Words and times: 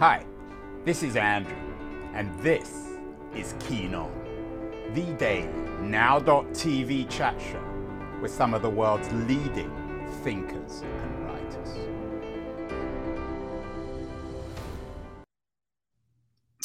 Hi, 0.00 0.24
this 0.84 1.02
is 1.02 1.16
Andrew, 1.16 1.56
and 2.14 2.32
this 2.38 2.90
is 3.34 3.56
Keen 3.58 3.96
On, 3.96 4.12
the 4.94 5.12
daily 5.14 5.48
now.tv 5.80 7.10
chat 7.10 7.34
show 7.40 7.64
with 8.22 8.30
some 8.30 8.54
of 8.54 8.62
the 8.62 8.70
world's 8.70 9.10
leading 9.12 9.68
thinkers 10.22 10.82
and 10.82 11.24
writers. 11.26 11.68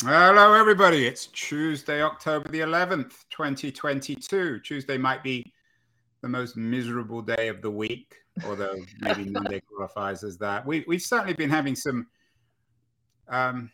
Hello, 0.02 0.54
everybody. 0.54 1.08
It's 1.08 1.26
Tuesday, 1.26 2.04
October 2.04 2.48
the 2.50 2.60
11th, 2.60 3.14
2022. 3.32 4.60
Tuesday 4.60 5.00
might 5.00 5.24
be 5.24 5.52
the 6.22 6.30
most 6.30 6.56
miserable 6.56 7.24
day 7.24 7.48
of 7.48 7.64
the 7.64 7.72
week, 7.72 8.14
although 8.46 8.76
maybe 9.02 9.32
Monday 9.32 9.60
qualifies 9.68 10.24
as 10.24 10.38
that. 10.38 10.64
We, 10.68 10.86
we've 10.88 11.02
certainly 11.02 11.34
been 11.34 11.50
having 11.50 11.76
some 11.76 12.06
um, 13.34 13.72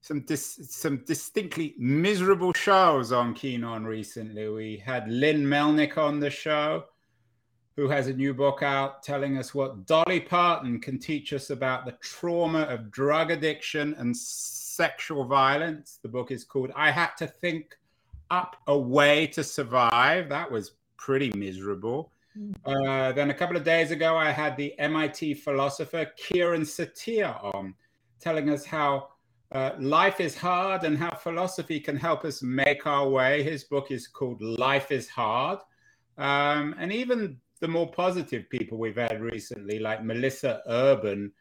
some 0.00 0.20
dis- 0.20 0.68
some 0.70 0.98
distinctly 1.06 1.74
miserable 1.78 2.52
shows 2.52 3.12
on 3.12 3.34
Keen 3.34 3.64
On 3.64 3.84
recently. 3.84 4.48
We 4.48 4.76
had 4.76 5.08
Lynn 5.08 5.44
Melnick 5.44 5.98
on 5.98 6.20
the 6.20 6.30
show, 6.30 6.84
who 7.76 7.88
has 7.88 8.08
a 8.08 8.12
new 8.12 8.34
book 8.34 8.62
out 8.62 9.02
telling 9.02 9.38
us 9.38 9.54
what 9.54 9.86
Dolly 9.86 10.20
Parton 10.20 10.80
can 10.80 10.98
teach 10.98 11.32
us 11.32 11.50
about 11.50 11.86
the 11.86 11.92
trauma 12.00 12.62
of 12.62 12.90
drug 12.90 13.30
addiction 13.30 13.94
and 13.94 14.16
sexual 14.16 15.24
violence. 15.24 15.98
The 16.02 16.08
book 16.08 16.30
is 16.30 16.44
called 16.44 16.72
I 16.74 16.90
Had 16.90 17.10
to 17.18 17.26
Think 17.26 17.76
Up 18.30 18.56
a 18.66 18.78
Way 18.78 19.28
to 19.28 19.44
Survive. 19.44 20.28
That 20.28 20.50
was 20.50 20.72
pretty 20.96 21.32
miserable. 21.36 22.10
Hmm. 22.34 22.52
Uh, 22.64 23.12
then 23.12 23.30
a 23.30 23.34
couple 23.34 23.56
of 23.56 23.64
days 23.64 23.90
ago, 23.90 24.16
I 24.16 24.30
had 24.30 24.56
the 24.56 24.76
MIT 24.80 25.34
philosopher 25.34 26.06
Kieran 26.16 26.62
Setiya 26.62 27.54
on 27.54 27.74
telling 28.22 28.48
us 28.48 28.64
how 28.64 29.08
uh, 29.50 29.72
life 29.78 30.20
is 30.20 30.36
hard 30.36 30.84
and 30.84 30.96
how 30.96 31.14
philosophy 31.14 31.78
can 31.78 31.96
help 31.96 32.24
us 32.24 32.42
make 32.42 32.86
our 32.86 33.08
way. 33.08 33.42
His 33.42 33.64
book 33.64 33.90
is 33.90 34.06
called 34.06 34.40
Life 34.40 34.90
is 34.90 35.08
Hard. 35.08 35.58
Um, 36.16 36.74
and 36.78 36.92
even 36.92 37.38
the 37.60 37.68
more 37.68 37.90
positive 37.90 38.48
people 38.48 38.78
we've 38.78 38.96
had 38.96 39.20
recently, 39.20 39.78
like 39.78 40.04
Melissa 40.04 40.62
Urban, 40.66 41.32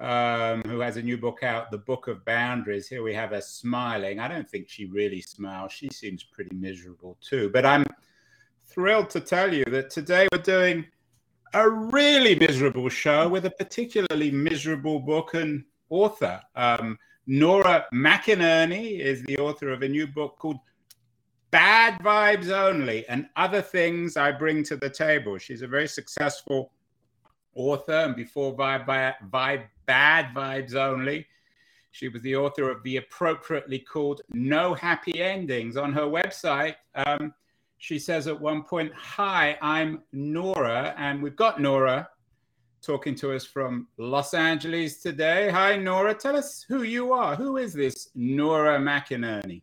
um, 0.00 0.62
who 0.62 0.80
has 0.80 0.96
a 0.96 1.02
new 1.02 1.18
book 1.18 1.42
out, 1.42 1.70
The 1.70 1.78
Book 1.78 2.08
of 2.08 2.24
Boundaries. 2.24 2.88
Here 2.88 3.02
we 3.02 3.12
have 3.14 3.30
her 3.30 3.40
smiling. 3.40 4.18
I 4.18 4.28
don't 4.28 4.48
think 4.48 4.68
she 4.68 4.86
really 4.86 5.20
smiles. 5.20 5.72
She 5.72 5.88
seems 5.90 6.22
pretty 6.22 6.54
miserable 6.54 7.18
too. 7.20 7.50
But 7.52 7.66
I'm 7.66 7.84
thrilled 8.66 9.10
to 9.10 9.20
tell 9.20 9.52
you 9.52 9.64
that 9.66 9.90
today 9.90 10.28
we're 10.32 10.42
doing 10.42 10.86
a 11.52 11.68
really 11.68 12.34
miserable 12.34 12.88
show 12.88 13.28
with 13.28 13.44
a 13.44 13.50
particularly 13.50 14.30
miserable 14.30 15.00
book 15.00 15.34
and 15.34 15.64
author. 15.90 16.40
Um, 16.54 16.98
Nora 17.26 17.86
McInerny 17.92 19.00
is 19.00 19.22
the 19.24 19.38
author 19.38 19.70
of 19.70 19.82
a 19.82 19.88
new 19.88 20.06
book 20.06 20.36
called 20.38 20.58
Bad 21.50 21.98
Vibes 22.00 22.50
Only 22.50 23.06
and 23.08 23.28
Other 23.36 23.62
Things 23.62 24.16
I 24.16 24.32
Bring 24.32 24.62
to 24.64 24.76
the 24.76 24.90
Table. 24.90 25.38
She's 25.38 25.62
a 25.62 25.66
very 25.66 25.88
successful 25.88 26.72
author, 27.54 27.92
and 27.92 28.16
before 28.16 28.56
Vibe, 28.56 28.86
Vibe 29.30 29.64
Bad 29.86 30.34
Vibes 30.34 30.74
Only, 30.74 31.26
she 31.90 32.08
was 32.08 32.22
the 32.22 32.36
author 32.36 32.70
of 32.70 32.82
the 32.82 32.98
appropriately 32.98 33.78
called 33.78 34.20
No 34.32 34.74
Happy 34.74 35.20
Endings. 35.20 35.76
On 35.76 35.92
her 35.92 36.02
website, 36.02 36.76
um, 36.94 37.34
she 37.78 37.98
says 37.98 38.26
at 38.26 38.40
one 38.40 38.62
point, 38.62 38.92
Hi, 38.94 39.58
I'm 39.62 40.02
Nora, 40.12 40.94
and 40.96 41.22
we've 41.22 41.36
got 41.36 41.60
Nora 41.60 42.08
talking 42.82 43.14
to 43.16 43.32
us 43.32 43.44
from 43.44 43.88
Los 43.96 44.34
Angeles 44.34 45.02
today. 45.02 45.50
Hi, 45.50 45.76
Nora. 45.76 46.14
Tell 46.14 46.36
us 46.36 46.64
who 46.68 46.82
you 46.82 47.12
are. 47.12 47.36
Who 47.36 47.56
is 47.56 47.72
this 47.72 48.10
Nora 48.14 48.78
McInerny? 48.78 49.62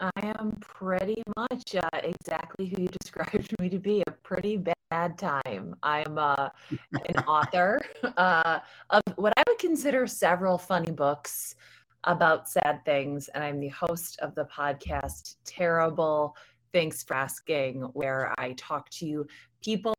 I 0.00 0.10
am 0.16 0.56
pretty 0.60 1.22
much 1.36 1.74
uh, 1.74 2.00
exactly 2.02 2.66
who 2.66 2.82
you 2.82 2.88
described 3.00 3.52
me 3.60 3.68
to 3.68 3.78
be 3.78 4.02
a 4.06 4.10
pretty 4.10 4.62
bad 4.90 5.18
time. 5.18 5.74
I 5.82 6.04
am 6.06 6.18
uh, 6.18 6.50
an 6.92 7.18
author 7.26 7.80
uh, 8.16 8.60
of 8.90 9.02
what 9.16 9.32
I 9.36 9.42
would 9.48 9.58
consider 9.58 10.06
several 10.06 10.56
funny 10.56 10.92
books 10.92 11.56
about 12.04 12.48
sad 12.48 12.84
things, 12.84 13.28
and 13.28 13.42
I'm 13.42 13.58
the 13.58 13.68
host 13.68 14.20
of 14.20 14.34
the 14.34 14.44
podcast 14.44 15.36
Terrible. 15.44 16.36
Thanks 16.72 17.02
for 17.02 17.14
asking, 17.14 17.80
where 17.94 18.34
I 18.38 18.52
talk 18.52 18.88
to 18.90 19.26
people 19.62 19.94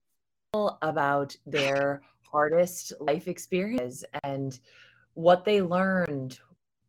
about 0.54 1.36
their 1.46 2.02
hardest 2.32 2.94
life 3.00 3.28
experiences 3.28 4.06
and 4.24 4.60
what 5.14 5.44
they 5.46 5.62
learned 5.62 6.40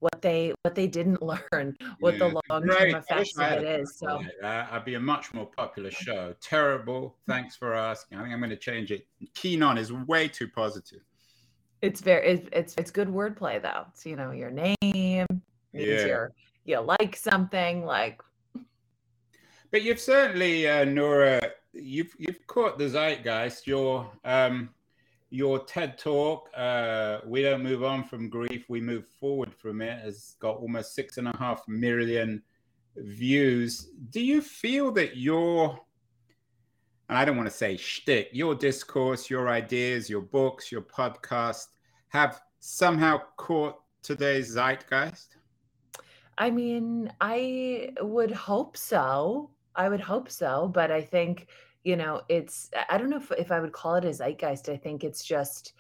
what 0.01 0.23
they 0.23 0.53
what 0.63 0.75
they 0.75 0.87
didn't 0.87 1.23
learn 1.53 1.77
what 2.01 2.15
yeah, 2.15 2.19
the 2.19 2.41
long-term 2.49 2.95
effects 2.95 3.39
of 3.39 3.53
it 3.53 3.81
is 3.81 3.97
so 3.97 4.23
uh, 4.43 4.67
i'd 4.73 4.85
be 4.85 4.95
a 4.95 5.01
much 5.01 5.33
more 5.33 5.47
popular 5.47 5.91
show. 5.91 6.35
Terrible. 6.41 7.17
Thanks 7.29 7.57
for 7.57 7.75
asking. 7.75 8.19
I 8.19 8.23
think 8.23 8.35
i'm 8.35 8.41
going 8.41 8.51
to 8.51 8.57
change 8.57 8.91
it. 8.91 9.07
Keen 9.35 9.63
on 9.63 9.79
is 9.79 9.93
way 9.93 10.27
too 10.29 10.49
positive. 10.49 11.01
It's 11.83 12.01
very 12.01 12.27
it's 12.27 12.49
it's, 12.53 12.75
it's 12.77 12.91
good 12.91 13.09
wordplay 13.09 13.63
though. 13.63 13.85
It's 13.91 14.05
you 14.05 14.17
know 14.17 14.33
your 14.33 14.51
name 14.51 14.77
means 14.83 15.29
yeah. 15.73 16.07
you're 16.07 16.33
you 16.65 16.81
like 16.81 17.17
something 17.17 17.85
like 17.85 18.21
but 19.71 19.83
you've 19.83 20.01
certainly 20.01 20.69
uh, 20.69 20.85
nora 20.85 21.41
you've 21.73 22.15
you've 22.19 22.47
caught 22.47 22.79
the 22.79 22.89
zeitgeist. 22.89 23.67
You're 23.67 24.11
um 24.25 24.71
your 25.31 25.61
TED 25.61 25.97
talk, 25.97 26.51
uh, 26.57 27.21
We 27.25 27.43
Don't 27.43 27.63
Move 27.63 27.85
On 27.85 28.03
from 28.03 28.29
Grief, 28.29 28.65
We 28.69 28.81
Move 28.81 29.07
Forward 29.07 29.55
from 29.55 29.81
It, 29.81 30.01
has 30.03 30.35
got 30.41 30.57
almost 30.57 30.95
six 30.95 31.19
and 31.19 31.29
a 31.29 31.37
half 31.37 31.67
million 31.69 32.43
views. 32.97 33.91
Do 34.11 34.21
you 34.21 34.43
feel 34.43 34.91
that 34.93 35.17
your, 35.17 35.79
and 37.09 37.17
I 37.17 37.25
don't 37.25 37.37
want 37.37 37.49
to 37.49 37.55
say 37.55 37.77
shtick, 37.77 38.31
your 38.33 38.57
discourse, 38.57 39.31
your 39.31 39.49
ideas, 39.49 40.11
your 40.11 40.21
books, 40.21 40.73
your 40.73 40.83
podcast 40.83 41.67
have 42.09 42.41
somehow 42.59 43.21
caught 43.37 43.77
today's 44.03 44.53
zeitgeist? 44.53 45.37
I 46.39 46.51
mean, 46.51 47.13
I 47.21 47.91
would 48.01 48.33
hope 48.33 48.77
so. 48.77 49.51
I 49.77 49.89
would 49.89 50.01
hope 50.01 50.29
so, 50.29 50.67
but 50.67 50.91
I 50.91 51.03
think 51.03 51.47
you 51.85 51.97
know, 51.97 52.23
it's 52.29 52.71
I 52.89 52.99
don't 52.99 53.11
know 53.11 53.17
if, 53.17 53.31
if 53.33 53.53
I 53.53 53.61
would 53.61 53.73
call 53.73 53.95
it 53.97 54.05
a 54.05 54.09
zeitgeist. 54.13 54.69
I 54.69 54.77
think 54.77 55.05
it's 55.05 55.25
just 55.25 55.73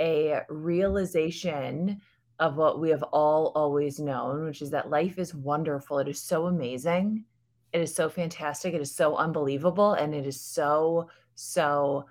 a 0.00 0.40
realization 0.48 2.00
of 2.38 2.56
what 2.56 2.80
we 2.80 2.90
have 2.90 3.02
all 3.04 3.52
always 3.54 3.98
known, 3.98 4.44
which 4.44 4.60
is 4.60 4.70
that 4.70 4.90
life 4.90 5.18
is 5.18 5.34
wonderful. 5.34 5.98
It 5.98 6.08
is 6.08 6.20
so 6.20 6.46
amazing. 6.46 7.24
It 7.72 7.80
is 7.80 7.94
so 7.94 8.08
fantastic. 8.08 8.74
It 8.74 8.80
is 8.80 8.94
so 8.94 9.16
unbelievable. 9.16 9.94
And 9.94 10.14
it 10.14 10.26
is 10.26 10.40
so, 10.40 11.08
so 11.34 12.04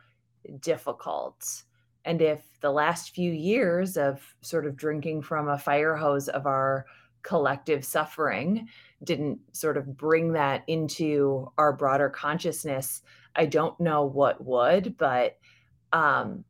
difficult. 0.60 1.64
And 2.06 2.22
if 2.22 2.42
the 2.62 2.72
last 2.72 3.12
few 3.12 3.32
years 3.32 3.98
of 3.98 4.22
sort 4.42 4.66
of 4.66 4.76
drinking 4.76 5.22
from 5.24 5.50
a 5.50 5.58
fire 5.58 5.96
hose 5.96 6.28
of 6.28 6.46
our 6.46 6.86
collective 7.24 7.84
suffering 7.84 8.68
didn't 9.04 9.40
sort 9.54 9.78
of 9.78 9.98
bring 9.98 10.34
that 10.34 10.64
into 10.68 11.52
our 11.58 11.74
broader 11.74 12.10
consciousness, 12.10 13.02
I 13.36 13.46
don't 13.46 13.80
know 13.80 14.06
what 14.06 14.44
would, 14.44 14.98
but 14.98 15.38
um, 15.94 16.44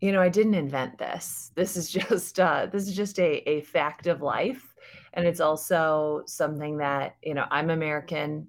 you 0.00 0.12
know, 0.12 0.20
I 0.20 0.28
didn't 0.28 0.54
invent 0.54 0.98
this. 0.98 1.50
This 1.54 1.76
is 1.76 1.90
just 2.08 2.38
uh, 2.40 2.66
this 2.66 2.86
is 2.88 2.94
just 2.94 3.18
a, 3.18 3.48
a 3.48 3.62
fact 3.62 4.06
of 4.06 4.22
life, 4.22 4.74
and 5.14 5.26
it's 5.26 5.40
also 5.40 6.22
something 6.26 6.78
that 6.78 7.16
you 7.22 7.34
know 7.34 7.46
I'm 7.50 7.70
American. 7.70 8.48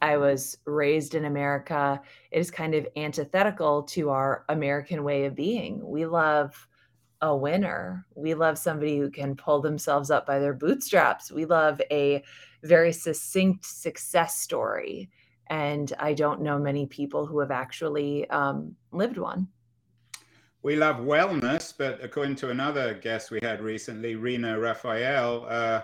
I 0.00 0.16
was 0.16 0.58
raised 0.64 1.14
in 1.14 1.26
America. 1.26 2.00
It 2.32 2.38
is 2.40 2.50
kind 2.50 2.74
of 2.74 2.88
antithetical 2.96 3.84
to 3.84 4.10
our 4.10 4.44
American 4.48 5.04
way 5.04 5.26
of 5.26 5.36
being. 5.36 5.80
We 5.84 6.06
love 6.06 6.68
a 7.20 7.36
winner. 7.36 8.04
We 8.16 8.34
love 8.34 8.58
somebody 8.58 8.98
who 8.98 9.10
can 9.10 9.36
pull 9.36 9.60
themselves 9.60 10.10
up 10.10 10.26
by 10.26 10.40
their 10.40 10.54
bootstraps. 10.54 11.30
We 11.30 11.44
love 11.44 11.80
a 11.90 12.22
very 12.64 12.92
succinct 12.92 13.64
success 13.64 14.38
story 14.38 15.08
and 15.52 15.92
I 15.98 16.14
don't 16.14 16.40
know 16.40 16.58
many 16.58 16.86
people 16.86 17.26
who 17.26 17.38
have 17.40 17.50
actually 17.50 18.28
um, 18.30 18.74
lived 18.90 19.18
one. 19.18 19.48
We 20.62 20.76
love 20.76 20.96
wellness, 20.96 21.74
but 21.76 22.02
according 22.02 22.36
to 22.36 22.48
another 22.48 22.94
guest 22.94 23.30
we 23.30 23.38
had 23.42 23.60
recently, 23.60 24.14
Rina 24.14 24.58
Raphael, 24.58 25.44
uh, 25.46 25.82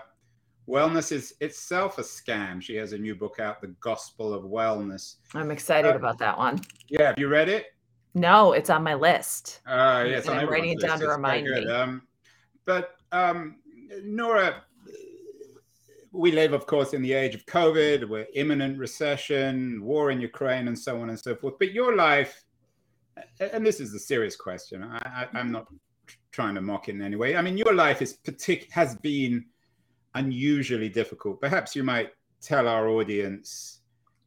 wellness 0.67 1.11
is 1.11 1.35
itself 1.39 1.99
a 1.99 2.01
scam. 2.01 2.59
She 2.59 2.75
has 2.77 2.93
a 2.93 2.97
new 2.97 3.13
book 3.13 3.39
out, 3.39 3.61
The 3.61 3.75
Gospel 3.79 4.33
of 4.33 4.43
Wellness. 4.43 5.17
I'm 5.35 5.51
excited 5.51 5.93
uh, 5.93 5.97
about 5.97 6.17
that 6.17 6.35
one. 6.35 6.61
Yeah, 6.87 7.09
have 7.09 7.19
you 7.19 7.27
read 7.27 7.47
it? 7.47 7.67
No, 8.15 8.53
it's 8.53 8.71
on 8.71 8.81
my 8.81 8.95
list. 8.95 9.61
Uh, 9.67 10.03
yes, 10.07 10.27
I'm 10.27 10.49
writing 10.49 10.71
it 10.71 10.79
down 10.79 10.99
to 10.99 11.07
remind 11.07 11.45
me. 11.45 11.67
Um, 11.67 12.01
but 12.65 12.95
um, 13.11 13.57
Nora, 14.03 14.63
we 16.11 16.31
live, 16.31 16.53
of 16.53 16.65
course, 16.65 16.93
in 16.93 17.01
the 17.01 17.13
age 17.13 17.35
of 17.35 17.45
COVID, 17.45 18.07
we're 18.07 18.27
imminent 18.33 18.77
recession, 18.77 19.83
war 19.83 20.11
in 20.11 20.19
Ukraine, 20.19 20.67
and 20.67 20.77
so 20.77 21.01
on 21.01 21.09
and 21.09 21.19
so 21.19 21.35
forth. 21.35 21.55
But 21.59 21.71
your 21.71 21.95
life, 21.95 22.43
and 23.39 23.65
this 23.65 23.79
is 23.79 23.93
a 23.93 23.99
serious 23.99 24.35
question, 24.35 24.83
I, 24.83 25.27
am 25.33 25.51
not 25.51 25.67
trying 26.31 26.55
to 26.55 26.61
mock 26.61 26.89
it 26.89 26.95
in 26.95 27.01
any 27.01 27.15
way. 27.15 27.35
I 27.35 27.41
mean, 27.41 27.57
your 27.57 27.73
life 27.73 28.01
is 28.01 28.17
partic- 28.23 28.71
has 28.71 28.95
been 28.95 29.45
unusually 30.15 30.89
difficult. 30.89 31.39
Perhaps 31.41 31.75
you 31.75 31.83
might 31.83 32.11
tell 32.41 32.67
our 32.67 32.87
audience 32.87 33.81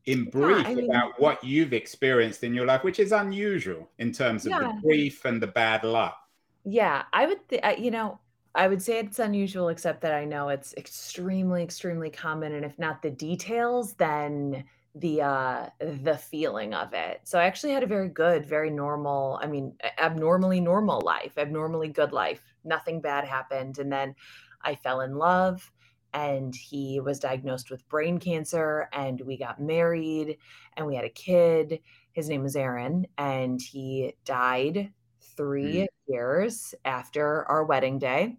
in 0.06 0.24
brief 0.24 0.66
yeah, 0.66 0.74
mean, 0.74 0.90
about 0.90 1.20
what 1.20 1.42
you've 1.42 1.72
experienced 1.72 2.44
in 2.44 2.54
your 2.54 2.66
life, 2.66 2.84
which 2.84 2.98
is 2.98 3.12
unusual 3.12 3.88
in 3.98 4.12
terms 4.12 4.46
of 4.46 4.50
yeah. 4.50 4.58
the 4.58 4.80
grief 4.82 5.24
and 5.24 5.40
the 5.40 5.46
bad 5.46 5.84
luck. 5.84 6.16
Yeah, 6.64 7.04
I 7.12 7.26
would, 7.26 7.48
th- 7.48 7.78
you 7.78 7.90
know, 7.90 8.20
I 8.54 8.68
would 8.68 8.82
say 8.82 8.98
it's 8.98 9.18
unusual, 9.18 9.68
except 9.68 10.02
that 10.02 10.12
I 10.12 10.24
know 10.24 10.48
it's 10.48 10.74
extremely, 10.74 11.62
extremely 11.62 12.10
common. 12.10 12.52
And 12.52 12.64
if 12.64 12.78
not 12.78 13.00
the 13.02 13.10
details, 13.10 13.94
then 13.94 14.64
the 14.94 15.22
uh 15.22 15.66
the 15.80 16.18
feeling 16.18 16.74
of 16.74 16.92
it. 16.92 17.22
So 17.24 17.38
I 17.38 17.44
actually 17.44 17.72
had 17.72 17.82
a 17.82 17.86
very 17.86 18.08
good, 18.10 18.44
very 18.44 18.70
normal, 18.70 19.40
I 19.42 19.46
mean, 19.46 19.74
abnormally 19.98 20.60
normal 20.60 21.00
life, 21.00 21.38
abnormally 21.38 21.88
good 21.88 22.12
life. 22.12 22.42
Nothing 22.64 23.00
bad 23.00 23.24
happened. 23.24 23.78
And 23.78 23.90
then 23.90 24.14
I 24.62 24.74
fell 24.74 25.00
in 25.00 25.16
love 25.16 25.70
and 26.12 26.54
he 26.54 27.00
was 27.00 27.18
diagnosed 27.18 27.70
with 27.70 27.88
brain 27.88 28.18
cancer 28.18 28.90
and 28.92 29.18
we 29.22 29.38
got 29.38 29.60
married 29.60 30.36
and 30.76 30.86
we 30.86 30.94
had 30.94 31.06
a 31.06 31.10
kid. 31.10 31.80
His 32.12 32.28
name 32.28 32.42
was 32.42 32.54
Aaron 32.54 33.06
and 33.16 33.62
he 33.62 34.14
died 34.26 34.92
3 35.36 35.64
mm. 35.64 35.86
years 36.06 36.74
after 36.84 37.44
our 37.48 37.64
wedding 37.64 37.98
day 37.98 38.36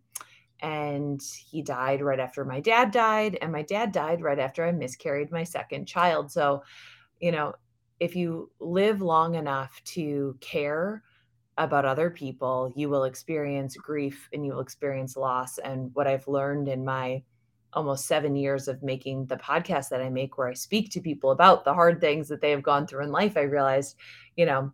and 0.63 1.21
he 1.21 1.61
died 1.61 2.01
right 2.01 2.21
after 2.21 2.45
my 2.45 2.59
dad 2.59 2.89
died 2.89 3.37
and 3.41 3.51
my 3.51 3.61
dad 3.61 3.91
died 3.91 4.21
right 4.21 4.39
after 4.39 4.65
i 4.65 4.71
miscarried 4.71 5.29
my 5.31 5.43
second 5.43 5.85
child 5.85 6.31
so 6.31 6.63
you 7.19 7.31
know 7.31 7.53
if 7.99 8.15
you 8.15 8.49
live 8.59 9.01
long 9.01 9.35
enough 9.35 9.81
to 9.83 10.35
care 10.39 11.03
about 11.57 11.85
other 11.85 12.09
people 12.09 12.71
you 12.75 12.89
will 12.89 13.03
experience 13.03 13.75
grief 13.75 14.29
and 14.31 14.45
you 14.45 14.53
will 14.53 14.61
experience 14.61 15.17
loss 15.17 15.57
and 15.59 15.93
what 15.93 16.07
i've 16.07 16.27
learned 16.27 16.67
in 16.69 16.83
my 16.83 17.21
almost 17.73 18.05
7 18.05 18.35
years 18.35 18.67
of 18.67 18.81
making 18.83 19.25
the 19.25 19.37
podcast 19.37 19.89
that 19.89 20.01
i 20.01 20.09
make 20.09 20.37
where 20.37 20.47
i 20.47 20.53
speak 20.53 20.89
to 20.91 21.01
people 21.01 21.31
about 21.31 21.65
the 21.65 21.73
hard 21.73 21.99
things 21.99 22.29
that 22.29 22.39
they 22.39 22.51
have 22.51 22.63
gone 22.63 22.87
through 22.87 23.03
in 23.03 23.11
life 23.11 23.35
i 23.35 23.41
realized 23.41 23.97
you 24.37 24.45
know 24.45 24.71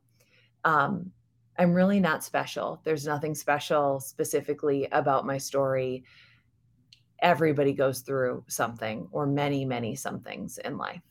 um, 0.65 1.11
I'm 1.59 1.73
really 1.73 1.99
not 1.99 2.23
special. 2.23 2.79
There's 2.85 3.05
nothing 3.05 3.35
special 3.35 3.99
specifically 3.99 4.87
about 4.93 5.25
my 5.25 5.37
story. 5.37 6.05
Everybody 7.21 7.73
goes 7.73 7.99
through 7.99 8.45
something 8.47 9.09
or 9.11 9.27
many, 9.27 9.65
many 9.65 9.93
somethings 9.93 10.57
in 10.59 10.77
life. 10.77 11.01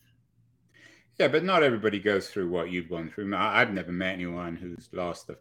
Yeah, 1.19 1.29
but 1.29 1.45
not 1.45 1.63
everybody 1.63 1.99
goes 1.99 2.31
through 2.31 2.49
what 2.49 2.71
you've 2.71 2.89
gone 2.89 3.11
through. 3.11 3.31
I've 3.37 3.75
never 3.75 3.93
met 3.93 4.15
anyone 4.15 4.57
who's 4.57 4.89
lost 4.93 5.29
a, 5.29 5.37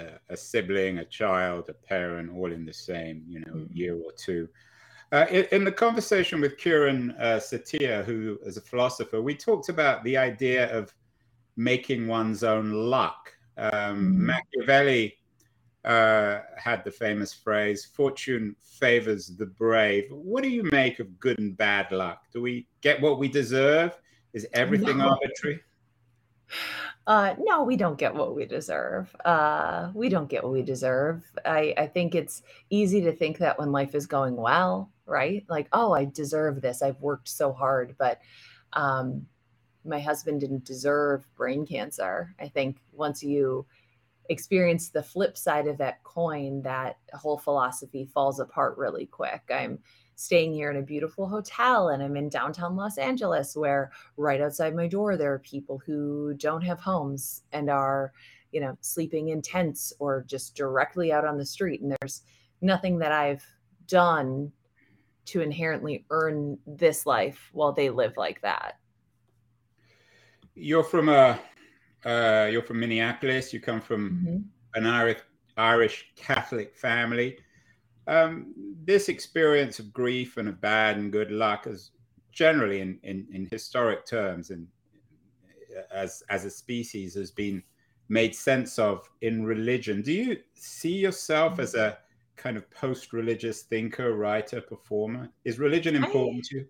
a, 0.00 0.20
a 0.28 0.36
sibling, 0.36 0.98
a 0.98 1.04
child, 1.04 1.68
a 1.68 1.72
parent, 1.72 2.30
all 2.32 2.52
in 2.52 2.64
the 2.64 2.72
same, 2.72 3.24
you 3.26 3.40
know, 3.40 3.52
mm-hmm. 3.52 3.76
year 3.76 3.96
or 3.96 4.12
two. 4.12 4.48
Uh, 5.10 5.26
in, 5.28 5.46
in, 5.50 5.64
the 5.64 5.72
conversation 5.72 6.40
with 6.40 6.56
Kieran 6.56 7.16
uh, 7.18 7.40
Setiya, 7.40 8.04
who 8.04 8.38
is 8.44 8.56
a 8.56 8.60
philosopher, 8.60 9.20
we 9.20 9.34
talked 9.34 9.70
about 9.70 10.04
the 10.04 10.16
idea 10.16 10.72
of 10.76 10.94
making 11.56 12.06
one's 12.06 12.44
own 12.44 12.72
luck 12.72 13.32
um, 13.56 13.72
mm-hmm. 13.72 14.26
Machiavelli 14.26 15.18
uh, 15.84 16.40
had 16.56 16.84
the 16.84 16.90
famous 16.90 17.32
phrase, 17.32 17.84
fortune 17.84 18.56
favors 18.60 19.28
the 19.28 19.46
brave. 19.46 20.06
What 20.10 20.42
do 20.42 20.50
you 20.50 20.64
make 20.64 20.98
of 20.98 21.18
good 21.18 21.38
and 21.38 21.56
bad 21.56 21.92
luck? 21.92 22.22
Do 22.32 22.42
we 22.42 22.66
get 22.80 23.00
what 23.00 23.18
we 23.18 23.28
deserve? 23.28 23.96
Is 24.32 24.46
everything 24.52 24.98
no. 24.98 25.10
arbitrary? 25.10 25.60
Uh, 27.08 27.36
no, 27.38 27.62
we 27.62 27.76
don't 27.76 28.00
get 28.00 28.12
what 28.12 28.34
we 28.34 28.44
deserve. 28.44 29.14
Uh, 29.24 29.92
we 29.94 30.08
don't 30.08 30.28
get 30.28 30.42
what 30.42 30.52
we 30.52 30.60
deserve. 30.60 31.22
I, 31.44 31.72
I 31.78 31.86
think 31.86 32.16
it's 32.16 32.42
easy 32.68 33.00
to 33.02 33.12
think 33.12 33.38
that 33.38 33.56
when 33.60 33.70
life 33.70 33.94
is 33.94 34.06
going 34.06 34.34
well, 34.34 34.90
right? 35.06 35.44
Like, 35.48 35.68
oh, 35.72 35.92
I 35.92 36.06
deserve 36.06 36.60
this. 36.60 36.82
I've 36.82 37.00
worked 37.00 37.28
so 37.28 37.52
hard. 37.52 37.94
But 37.96 38.20
um, 38.72 39.24
my 39.86 40.00
husband 40.00 40.40
didn't 40.40 40.64
deserve 40.64 41.26
brain 41.36 41.66
cancer. 41.66 42.34
I 42.40 42.48
think 42.48 42.78
once 42.92 43.22
you 43.22 43.66
experience 44.28 44.88
the 44.88 45.02
flip 45.02 45.36
side 45.36 45.66
of 45.66 45.78
that 45.78 46.02
coin, 46.02 46.62
that 46.62 46.98
whole 47.14 47.38
philosophy 47.38 48.04
falls 48.04 48.40
apart 48.40 48.76
really 48.76 49.06
quick. 49.06 49.42
I'm 49.50 49.78
staying 50.16 50.54
here 50.54 50.70
in 50.70 50.78
a 50.78 50.82
beautiful 50.82 51.28
hotel 51.28 51.88
and 51.88 52.02
I'm 52.02 52.16
in 52.16 52.28
downtown 52.28 52.74
Los 52.74 52.98
Angeles 52.98 53.54
where 53.54 53.92
right 54.16 54.40
outside 54.40 54.74
my 54.74 54.88
door 54.88 55.16
there 55.16 55.32
are 55.32 55.38
people 55.40 55.78
who 55.84 56.34
don't 56.38 56.62
have 56.62 56.80
homes 56.80 57.42
and 57.52 57.68
are, 57.68 58.12
you 58.50 58.60
know, 58.60 58.76
sleeping 58.80 59.28
in 59.28 59.42
tents 59.42 59.92
or 59.98 60.24
just 60.26 60.56
directly 60.56 61.12
out 61.12 61.26
on 61.26 61.36
the 61.36 61.44
street 61.44 61.82
and 61.82 61.94
there's 62.00 62.22
nothing 62.62 62.98
that 62.98 63.12
I've 63.12 63.44
done 63.86 64.50
to 65.26 65.40
inherently 65.42 66.06
earn 66.10 66.56
this 66.66 67.04
life 67.04 67.50
while 67.52 67.72
they 67.72 67.90
live 67.90 68.16
like 68.16 68.40
that. 68.40 68.78
You're 70.56 70.84
from 70.84 71.08
a 71.08 71.38
uh, 72.04 72.48
you're 72.50 72.62
from 72.62 72.80
Minneapolis. 72.80 73.52
You 73.52 73.60
come 73.60 73.80
from 73.80 74.10
mm-hmm. 74.10 74.36
an 74.74 74.86
Irish 74.86 75.20
Irish 75.56 76.06
Catholic 76.16 76.74
family. 76.74 77.38
Um, 78.08 78.54
this 78.84 79.08
experience 79.08 79.78
of 79.78 79.92
grief 79.92 80.36
and 80.36 80.48
of 80.48 80.60
bad 80.60 80.96
and 80.96 81.12
good 81.12 81.30
luck 81.30 81.66
is 81.66 81.90
generally 82.30 82.80
in, 82.80 82.98
in, 83.02 83.26
in 83.32 83.46
historic 83.46 84.06
terms 84.06 84.50
and 84.50 84.68
as 85.92 86.22
as 86.30 86.44
a 86.44 86.50
species 86.50 87.14
has 87.14 87.30
been 87.30 87.62
made 88.08 88.34
sense 88.34 88.78
of 88.78 89.08
in 89.22 89.44
religion. 89.44 90.02
Do 90.02 90.12
you 90.12 90.36
see 90.54 90.96
yourself 90.96 91.58
as 91.58 91.74
a 91.74 91.98
kind 92.36 92.56
of 92.56 92.70
post-religious 92.70 93.62
thinker, 93.62 94.14
writer, 94.14 94.60
performer? 94.60 95.28
Is 95.44 95.58
religion 95.58 95.96
important 95.96 96.46
I, 96.46 96.48
to 96.48 96.56
you? 96.56 96.66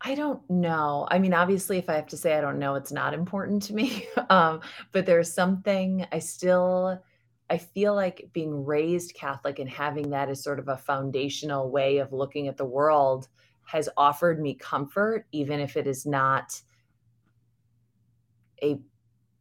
I 0.00 0.14
don't 0.14 0.48
know. 0.50 1.06
I 1.10 1.18
mean, 1.18 1.34
obviously, 1.34 1.78
if 1.78 1.88
I 1.88 1.94
have 1.94 2.06
to 2.08 2.16
say 2.16 2.36
I 2.36 2.40
don't 2.40 2.58
know, 2.58 2.74
it's 2.74 2.92
not 2.92 3.14
important 3.14 3.62
to 3.64 3.74
me. 3.74 4.06
um, 4.30 4.60
but 4.92 5.06
there's 5.06 5.32
something 5.32 6.06
I 6.12 6.18
still, 6.18 7.00
I 7.48 7.58
feel 7.58 7.94
like 7.94 8.28
being 8.32 8.64
raised 8.64 9.14
Catholic 9.14 9.58
and 9.58 9.70
having 9.70 10.10
that 10.10 10.28
as 10.28 10.42
sort 10.42 10.58
of 10.58 10.68
a 10.68 10.76
foundational 10.76 11.70
way 11.70 11.98
of 11.98 12.12
looking 12.12 12.48
at 12.48 12.56
the 12.56 12.64
world 12.64 13.28
has 13.64 13.88
offered 13.96 14.40
me 14.40 14.54
comfort, 14.54 15.26
even 15.32 15.60
if 15.60 15.76
it 15.76 15.86
is 15.86 16.06
not 16.06 16.60
a 18.62 18.78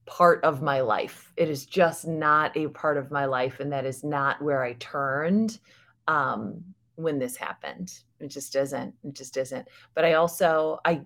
part 0.06 0.44
of 0.44 0.62
my 0.62 0.82
life. 0.82 1.32
It 1.38 1.50
is 1.50 1.66
just 1.66 2.08
not 2.08 2.56
a 2.56 2.68
part 2.70 2.98
of 2.98 3.12
my 3.12 3.26
life. 3.26 3.60
And 3.60 3.72
that 3.72 3.86
is 3.86 4.04
not 4.04 4.42
where 4.42 4.64
I 4.64 4.74
turned. 4.74 5.60
Um, 6.08 6.64
when 6.96 7.20
this 7.20 7.36
happened. 7.36 7.94
It 8.20 8.28
just 8.28 8.56
isn't. 8.56 8.94
It 9.04 9.14
just 9.14 9.38
isn't. 9.38 9.68
But 9.94 10.06
I 10.06 10.14
also 10.14 10.80
I 10.86 11.02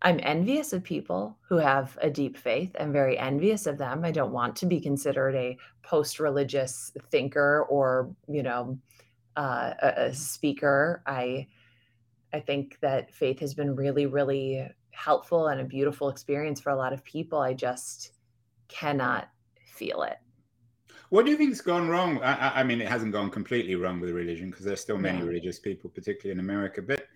I'm 0.00 0.20
envious 0.22 0.72
of 0.72 0.84
people 0.84 1.36
who 1.48 1.56
have 1.56 1.98
a 2.00 2.08
deep 2.08 2.36
faith. 2.36 2.74
I'm 2.78 2.92
very 2.92 3.18
envious 3.18 3.66
of 3.66 3.78
them. 3.78 4.04
I 4.04 4.12
don't 4.12 4.32
want 4.32 4.54
to 4.56 4.66
be 4.66 4.80
considered 4.80 5.34
a 5.34 5.58
post-religious 5.82 6.92
thinker 7.10 7.66
or, 7.68 8.14
you 8.28 8.44
know, 8.44 8.78
uh, 9.36 9.74
a, 9.82 9.88
a 10.06 10.14
speaker. 10.14 11.02
I 11.06 11.48
I 12.32 12.40
think 12.40 12.78
that 12.80 13.12
faith 13.12 13.40
has 13.40 13.54
been 13.54 13.74
really, 13.74 14.06
really 14.06 14.68
helpful 14.90 15.48
and 15.48 15.60
a 15.60 15.64
beautiful 15.64 16.10
experience 16.10 16.60
for 16.60 16.70
a 16.70 16.76
lot 16.76 16.92
of 16.92 17.02
people. 17.02 17.38
I 17.40 17.54
just 17.54 18.12
cannot 18.68 19.28
feel 19.74 20.02
it. 20.02 20.18
What 21.10 21.24
do 21.24 21.30
you 21.30 21.38
think's 21.38 21.60
gone 21.60 21.88
wrong? 21.88 22.22
I, 22.22 22.60
I 22.60 22.62
mean, 22.62 22.80
it 22.80 22.88
hasn't 22.88 23.12
gone 23.12 23.30
completely 23.30 23.74
wrong 23.76 23.98
with 24.00 24.10
religion 24.10 24.50
because 24.50 24.64
there's 24.66 24.80
still 24.80 24.98
many 24.98 25.18
yeah. 25.18 25.24
religious 25.24 25.58
people, 25.58 25.88
particularly 25.88 26.38
in 26.38 26.44
America. 26.44 26.82
But 26.82 27.06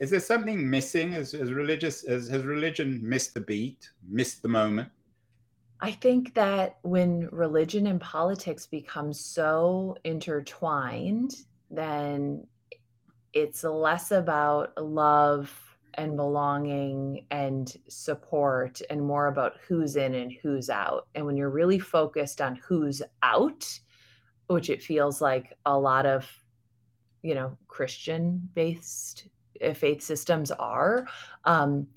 is 0.00 0.10
there 0.10 0.20
something 0.20 0.68
missing? 0.68 1.14
As, 1.14 1.34
as 1.34 1.52
religious 1.52 2.04
as 2.04 2.28
has 2.28 2.44
religion 2.44 3.00
missed 3.02 3.34
the 3.34 3.40
beat, 3.40 3.90
missed 4.08 4.42
the 4.42 4.48
moment? 4.48 4.88
I 5.80 5.92
think 5.92 6.34
that 6.34 6.78
when 6.82 7.28
religion 7.30 7.86
and 7.86 8.00
politics 8.00 8.66
become 8.66 9.12
so 9.12 9.96
intertwined, 10.02 11.36
then 11.70 12.44
it's 13.32 13.62
less 13.62 14.10
about 14.10 14.76
love 14.82 15.52
and 15.98 16.16
belonging 16.16 17.26
and 17.32 17.76
support 17.88 18.80
and 18.88 19.04
more 19.04 19.26
about 19.26 19.56
who's 19.66 19.96
in 19.96 20.14
and 20.14 20.32
who's 20.40 20.70
out. 20.70 21.08
And 21.16 21.26
when 21.26 21.36
you're 21.36 21.50
really 21.50 21.80
focused 21.80 22.40
on 22.40 22.54
who's 22.56 23.02
out, 23.24 23.68
which 24.46 24.70
it 24.70 24.80
feels 24.80 25.20
like 25.20 25.52
a 25.66 25.76
lot 25.76 26.06
of, 26.06 26.24
you 27.22 27.34
know, 27.34 27.58
Christian 27.66 28.48
based 28.54 29.26
uh, 29.62 29.74
faith 29.74 30.00
systems 30.00 30.52
are, 30.52 31.04
um, 31.44 31.88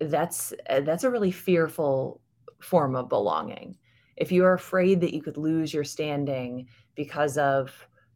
that's 0.00 0.54
uh, 0.70 0.80
that's 0.80 1.04
a 1.04 1.10
really 1.10 1.30
fearful 1.30 2.18
form 2.60 2.96
of 2.96 3.10
belonging. 3.10 3.76
If 4.16 4.32
you 4.32 4.42
are 4.46 4.54
afraid 4.54 5.02
that 5.02 5.12
you 5.12 5.20
could 5.20 5.36
lose 5.36 5.74
your 5.74 5.84
standing 5.84 6.66
because 6.94 7.36
of, 7.36 7.70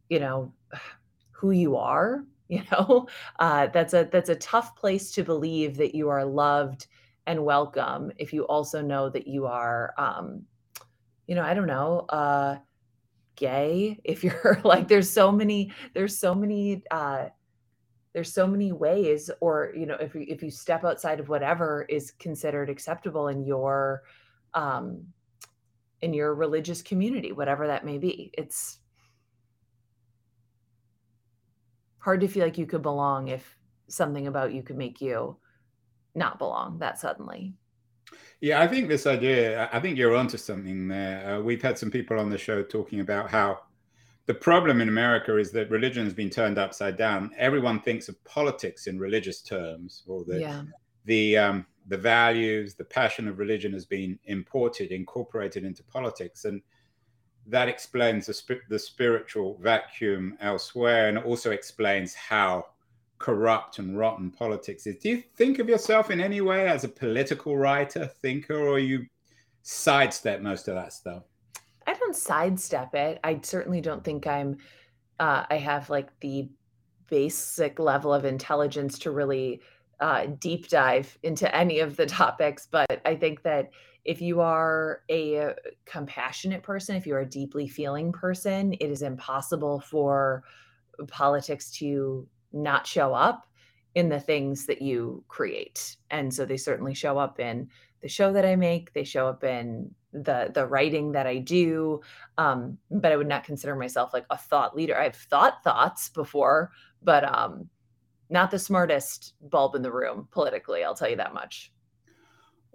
you 0.09 0.19
know, 0.19 0.51
who 1.31 1.51
you 1.51 1.75
are, 1.75 2.23
you 2.47 2.63
know? 2.71 3.07
Uh, 3.39 3.67
that's 3.67 3.93
a 3.93 4.07
that's 4.11 4.29
a 4.29 4.35
tough 4.35 4.75
place 4.75 5.11
to 5.11 5.23
believe 5.23 5.77
that 5.77 5.93
you 5.93 6.09
are 6.09 6.25
loved 6.25 6.87
and 7.27 7.43
welcome 7.43 8.11
if 8.17 8.33
you 8.33 8.43
also 8.47 8.81
know 8.81 9.09
that 9.09 9.27
you 9.27 9.45
are 9.45 9.93
um, 9.97 10.41
you 11.27 11.35
know 11.35 11.43
i 11.43 11.53
don't 11.53 11.67
know 11.67 11.99
uh, 12.09 12.57
gay, 13.37 13.99
if 14.03 14.23
you're 14.23 14.59
like 14.65 14.89
there's 14.89 15.09
so 15.09 15.31
many 15.31 15.71
there's 15.93 16.17
so 16.17 16.35
many 16.35 16.83
uh 16.91 17.25
there's 18.13 18.33
so 18.33 18.47
many 18.47 18.71
ways 18.73 19.29
or 19.39 19.71
you 19.77 19.85
know 19.85 19.95
if 19.95 20.15
you 20.15 20.25
if 20.27 20.41
you 20.43 20.49
step 20.49 20.83
outside 20.83 21.19
of 21.19 21.29
whatever 21.29 21.85
is 21.87 22.11
considered 22.11 22.69
acceptable 22.69 23.27
in 23.27 23.45
your 23.45 24.01
um 24.55 25.03
in 26.01 26.13
your 26.13 26.33
religious 26.33 26.81
community 26.81 27.31
whatever 27.31 27.67
that 27.67 27.85
may 27.85 27.97
be 27.99 28.31
it's 28.37 28.79
hard 31.99 32.21
to 32.21 32.27
feel 32.27 32.43
like 32.43 32.57
you 32.57 32.65
could 32.65 32.81
belong 32.81 33.27
if 33.27 33.57
something 33.87 34.27
about 34.27 34.53
you 34.53 34.63
could 34.63 34.77
make 34.77 35.01
you 35.01 35.37
not 36.15 36.37
belong 36.37 36.77
that 36.79 36.99
suddenly 36.99 37.53
yeah 38.41 38.61
i 38.61 38.67
think 38.67 38.87
this 38.87 39.05
idea 39.07 39.69
i 39.71 39.79
think 39.79 39.97
you're 39.97 40.15
onto 40.15 40.37
something 40.37 40.87
there 40.87 41.35
uh, 41.35 41.41
we've 41.41 41.61
had 41.61 41.77
some 41.77 41.91
people 41.91 42.19
on 42.19 42.29
the 42.29 42.37
show 42.37 42.63
talking 42.63 42.99
about 42.99 43.29
how 43.29 43.59
the 44.27 44.33
problem 44.33 44.81
in 44.81 44.89
America 44.89 45.37
is 45.37 45.51
that 45.51 45.71
religion 45.71 46.03
has 46.03 46.13
been 46.13 46.29
turned 46.29 46.57
upside 46.57 46.97
down. 46.97 47.31
Everyone 47.37 47.79
thinks 47.79 48.09
of 48.09 48.21
politics 48.25 48.87
in 48.87 48.99
religious 48.99 49.41
terms, 49.41 50.03
or 50.05 50.25
the 50.25 50.41
yeah. 50.41 50.63
the 51.05 51.37
um, 51.37 51.65
the 51.87 51.97
values, 51.97 52.75
the 52.75 52.83
passion 52.83 53.29
of 53.29 53.39
religion 53.39 53.71
has 53.71 53.85
been 53.85 54.19
imported, 54.25 54.91
incorporated 54.91 55.63
into 55.63 55.81
politics, 55.81 56.43
and 56.43 56.61
that 57.47 57.67
explains 57.67 58.25
the, 58.25 58.33
sp- 58.35 58.67
the 58.69 58.79
spiritual 58.79 59.57
vacuum 59.61 60.37
elsewhere, 60.41 61.09
and 61.09 61.17
also 61.17 61.51
explains 61.51 62.13
how 62.13 62.65
corrupt 63.19 63.79
and 63.79 63.97
rotten 63.97 64.29
politics 64.29 64.85
is. 64.85 64.97
Do 64.97 65.09
you 65.09 65.23
think 65.35 65.59
of 65.59 65.67
yourself 65.67 66.11
in 66.11 66.21
any 66.21 66.41
way 66.41 66.67
as 66.67 66.83
a 66.83 66.89
political 66.89 67.57
writer, 67.57 68.05
thinker, 68.21 68.67
or 68.67 68.79
you 68.79 69.05
sidestep 69.63 70.41
most 70.41 70.67
of 70.67 70.75
that 70.75 70.93
stuff? 70.93 71.23
I 71.87 71.93
don't 71.93 72.15
sidestep 72.15 72.93
it. 72.93 73.19
I 73.23 73.39
certainly 73.41 73.81
don't 73.81 74.03
think 74.03 74.27
I'm 74.27 74.57
uh, 75.19 75.45
I 75.49 75.57
have 75.57 75.89
like 75.89 76.09
the 76.19 76.49
basic 77.09 77.79
level 77.79 78.13
of 78.13 78.25
intelligence 78.25 78.99
to 78.99 79.11
really 79.11 79.61
uh, 79.99 80.27
deep 80.39 80.67
dive 80.67 81.17
into 81.23 81.53
any 81.55 81.79
of 81.79 81.95
the 81.95 82.05
topics. 82.05 82.67
But 82.69 83.01
I 83.05 83.15
think 83.15 83.43
that 83.43 83.71
if 84.07 84.21
you 84.21 84.39
are 84.39 85.01
a 85.11 85.53
compassionate 85.85 86.63
person, 86.63 86.95
if 86.95 87.05
you're 87.05 87.19
a 87.19 87.29
deeply 87.29 87.67
feeling 87.67 88.13
person, 88.13 88.73
it 88.73 88.89
is 88.89 89.01
impossible 89.01 89.81
for 89.81 90.45
politics 91.09 91.69
to 91.71 92.25
not 92.53 92.87
show 92.87 93.13
up 93.13 93.47
in 93.95 94.07
the 94.07 94.19
things 94.19 94.65
that 94.65 94.81
you 94.81 95.23
create. 95.27 95.97
And 96.09 96.33
so 96.33 96.45
they 96.45 96.55
certainly 96.55 96.93
show 96.93 97.17
up 97.17 97.39
in 97.39 97.69
the 98.01 98.07
show 98.07 98.31
that 98.31 98.45
I 98.45 98.55
make, 98.55 98.93
they 98.93 99.03
show 99.03 99.27
up 99.27 99.43
in 99.43 99.93
the 100.13 100.51
the 100.53 100.65
writing 100.65 101.11
that 101.11 101.27
I 101.27 101.39
do. 101.39 101.99
Um, 102.37 102.77
but 102.89 103.11
I 103.11 103.17
would 103.17 103.27
not 103.27 103.43
consider 103.43 103.75
myself 103.75 104.13
like 104.13 104.25
a 104.29 104.37
thought 104.37 104.73
leader. 104.73 104.97
I've 104.97 105.15
thought 105.15 105.63
thoughts 105.65 106.09
before, 106.09 106.71
but 107.03 107.25
um, 107.25 107.67
not 108.29 108.51
the 108.51 108.59
smartest 108.59 109.33
bulb 109.41 109.75
in 109.75 109.81
the 109.81 109.91
room 109.91 110.29
politically. 110.31 110.85
I'll 110.85 110.95
tell 110.95 111.09
you 111.09 111.17
that 111.17 111.33
much. 111.33 111.73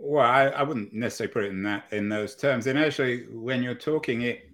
Well, 0.04 0.26
I, 0.26 0.46
I 0.46 0.62
wouldn't 0.64 0.92
necessarily 0.92 1.32
put 1.32 1.44
it 1.44 1.50
in 1.50 1.62
that 1.62 1.84
in 1.92 2.08
those 2.08 2.34
terms. 2.34 2.66
And 2.66 2.76
actually, 2.76 3.26
when 3.30 3.62
you're 3.62 3.76
talking 3.76 4.22
it, 4.22 4.50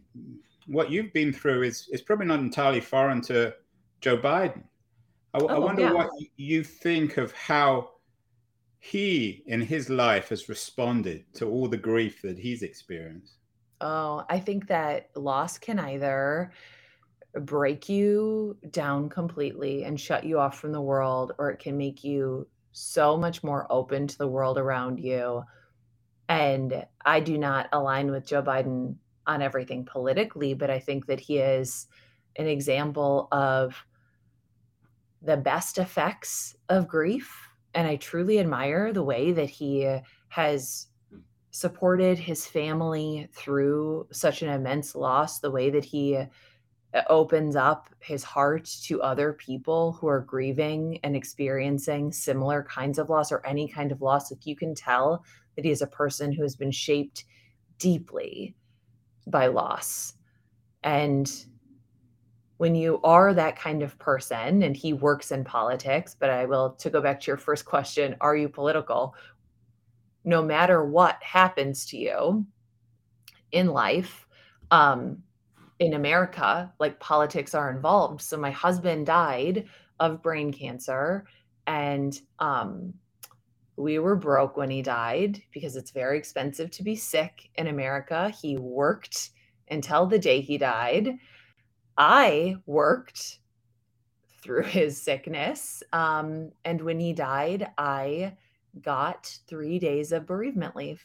what 0.67 0.91
you've 0.91 1.13
been 1.15 1.33
through 1.33 1.63
is 1.63 1.89
is 1.91 2.03
probably 2.03 2.27
not 2.27 2.41
entirely 2.41 2.81
foreign 2.81 3.23
to 3.23 3.55
Joe 4.03 4.19
Biden. 4.19 4.63
I, 5.33 5.39
oh, 5.39 5.47
I 5.47 5.59
wonder 5.59 5.83
yeah. 5.83 5.93
what 5.93 6.11
you 6.37 6.63
think 6.63 7.17
of 7.17 7.33
how 7.33 7.93
he 8.79 9.43
in 9.47 9.61
his 9.61 9.91
life 9.91 10.29
has 10.29 10.49
responded 10.49 11.25
to 11.35 11.49
all 11.49 11.69
the 11.69 11.77
grief 11.77 12.23
that 12.23 12.39
he's 12.39 12.63
experienced? 12.63 13.35
Oh, 13.81 14.25
I 14.29 14.39
think 14.39 14.67
that 14.69 15.11
loss 15.17 15.59
can 15.59 15.79
either 15.79 16.53
break 17.41 17.89
you 17.89 18.57
down 18.71 19.09
completely 19.09 19.85
and 19.85 20.01
shut 20.01 20.25
you 20.25 20.39
off 20.39 20.59
from 20.59 20.73
the 20.73 20.81
world, 20.81 21.33
or 21.39 21.51
it 21.51 21.59
can 21.59 21.77
make 21.77 22.05
you 22.05 22.47
so 22.73 23.17
much 23.17 23.43
more 23.43 23.67
open 23.71 24.07
to 24.07 24.19
the 24.19 24.29
world 24.29 24.59
around 24.59 25.01
you. 25.01 25.43
And 26.29 26.85
I 27.05 27.21
do 27.21 27.39
not 27.39 27.69
align 27.73 28.11
with 28.11 28.27
Joe 28.27 28.43
Biden 28.43 28.97
on 29.27 29.43
everything 29.43 29.85
politically, 29.85 30.55
but 30.55 30.71
I 30.71 30.79
think 30.79 31.07
that 31.07 31.21
he 31.21 31.39
is 31.39 31.87
an 32.37 32.47
example 32.47 33.29
of 33.33 33.75
the 35.23 35.37
best 35.37 35.79
effects 35.79 36.57
of 36.69 36.87
grief 36.87 37.49
and 37.75 37.87
I 37.87 37.97
truly 37.97 38.39
admire 38.39 38.93
the 38.93 39.03
way 39.03 39.33
that 39.33 39.51
he 39.51 39.99
has 40.29 40.87
supported 41.51 42.19
his 42.19 42.47
family 42.47 43.29
through 43.33 44.07
such 44.13 44.43
an 44.43 44.49
immense 44.49 44.95
loss, 44.95 45.41
the 45.41 45.51
way 45.51 45.71
that 45.71 45.85
he 45.85 46.19
opens 47.09 47.55
up 47.55 47.91
his 48.01 48.25
heart 48.25 48.65
to 48.85 49.03
other 49.03 49.35
people 49.35 49.93
who 49.93 50.07
are 50.07 50.21
grieving 50.21 50.99
and 51.05 51.15
experiencing 51.15 52.13
similar 52.13 52.63
kinds 52.63 52.99
of 52.99 53.11
loss 53.11 53.31
or 53.31 53.45
any 53.47 53.69
kind 53.69 53.93
of 53.93 54.01
loss. 54.01 54.31
Like 54.31 54.47
you 54.47 54.57
can 54.57 54.75
tell 54.75 55.25
that 55.57 55.65
he 55.65 55.71
is 55.71 55.83
a 55.83 55.87
person 55.87 56.33
who 56.33 56.43
has 56.43 56.57
been 56.57 56.71
shaped 56.71 57.25
deeply 57.79 58.55
by 59.27 59.49
loss. 59.49 60.15
And 60.83 61.31
when 62.59 62.75
you 62.75 63.01
are 63.05 63.33
that 63.33 63.57
kind 63.57 63.83
of 63.83 63.99
person 63.99 64.63
and 64.63 64.77
he 64.77 64.93
works 64.93 65.31
in 65.31 65.45
politics 65.45 66.15
but 66.19 66.29
i 66.29 66.45
will 66.45 66.73
to 66.73 66.91
go 66.91 67.01
back 67.01 67.21
to 67.21 67.29
your 67.29 67.37
first 67.37 67.65
question 67.65 68.15
are 68.21 68.37
you 68.37 68.49
political 68.49 69.15
no 70.25 70.43
matter 70.43 70.85
what 70.85 71.23
happens 71.23 71.87
to 71.87 71.97
you 71.97 72.45
in 73.53 73.69
life 73.69 74.27
um 74.71 75.23
in 75.81 75.95
america 75.95 76.73
like 76.79 76.99
politics 77.01 77.55
are 77.55 77.71
involved 77.71 78.21
so 78.21 78.37
my 78.37 78.51
husband 78.51 79.07
died 79.07 79.65
of 80.01 80.23
brain 80.23 80.53
cancer 80.53 81.25
and 81.67 82.21
um 82.39 82.93
we 83.77 83.99
were 84.01 84.17
broke 84.17 84.57
when 84.57 84.71
he 84.71 84.83
died 84.83 85.41
because 85.53 85.77
it's 85.77 85.93
very 85.93 86.19
expensive 86.19 86.71
to 86.71 86.83
be 86.83 86.97
sick 86.97 87.51
in 87.55 87.69
america 87.69 88.31
he 88.41 88.57
worked 88.57 89.31
until 89.71 90.07
the 90.07 90.19
day 90.19 90.41
he 90.41 90.59
died 90.59 91.19
I 91.99 92.55
worked 92.65 93.41
through 94.41 94.63
his 94.65 95.03
sickness. 95.03 95.83
Um, 95.93 96.53
and 96.65 96.81
when 96.81 97.01
he 97.01 97.13
died, 97.13 97.69
I 97.77 98.37
got 98.81 99.37
three 99.49 99.81
days 99.81 100.13
of 100.13 100.27
bereavement 100.27 100.77
leave. 100.77 101.05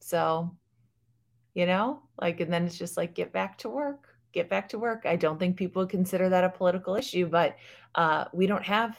So, 0.00 0.56
you 1.56 1.64
know, 1.64 2.02
like, 2.20 2.40
and 2.40 2.52
then 2.52 2.66
it's 2.66 2.76
just 2.76 2.98
like, 2.98 3.14
get 3.14 3.32
back 3.32 3.56
to 3.56 3.70
work, 3.70 4.08
get 4.32 4.50
back 4.50 4.68
to 4.68 4.78
work. 4.78 5.06
I 5.06 5.16
don't 5.16 5.38
think 5.38 5.56
people 5.56 5.86
consider 5.86 6.28
that 6.28 6.44
a 6.44 6.50
political 6.50 6.96
issue, 6.96 7.26
but 7.26 7.56
uh, 7.94 8.26
we 8.34 8.46
don't 8.46 8.62
have 8.62 8.98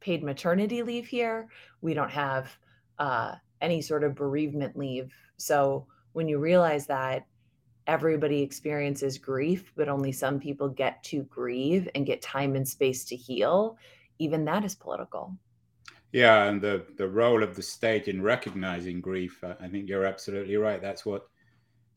paid 0.00 0.24
maternity 0.24 0.82
leave 0.82 1.06
here. 1.06 1.50
We 1.82 1.92
don't 1.92 2.10
have 2.10 2.56
uh, 2.98 3.34
any 3.60 3.82
sort 3.82 4.02
of 4.02 4.14
bereavement 4.14 4.78
leave. 4.78 5.12
So 5.36 5.86
when 6.12 6.26
you 6.26 6.38
realize 6.38 6.86
that, 6.86 7.26
everybody 7.86 8.40
experiences 8.40 9.18
grief, 9.18 9.70
but 9.76 9.90
only 9.90 10.12
some 10.12 10.40
people 10.40 10.70
get 10.70 11.02
to 11.02 11.24
grieve 11.24 11.86
and 11.94 12.06
get 12.06 12.22
time 12.22 12.56
and 12.56 12.66
space 12.66 13.04
to 13.04 13.16
heal, 13.16 13.76
even 14.18 14.46
that 14.46 14.64
is 14.64 14.74
political. 14.74 15.36
Yeah, 16.12 16.44
and 16.44 16.62
the 16.62 16.86
the 16.96 17.08
role 17.08 17.42
of 17.42 17.54
the 17.54 17.62
state 17.62 18.08
in 18.08 18.22
recognizing 18.22 19.00
grief, 19.00 19.44
I 19.44 19.68
think 19.68 19.88
you're 19.88 20.06
absolutely 20.06 20.56
right. 20.56 20.80
That's 20.80 21.04
what 21.04 21.29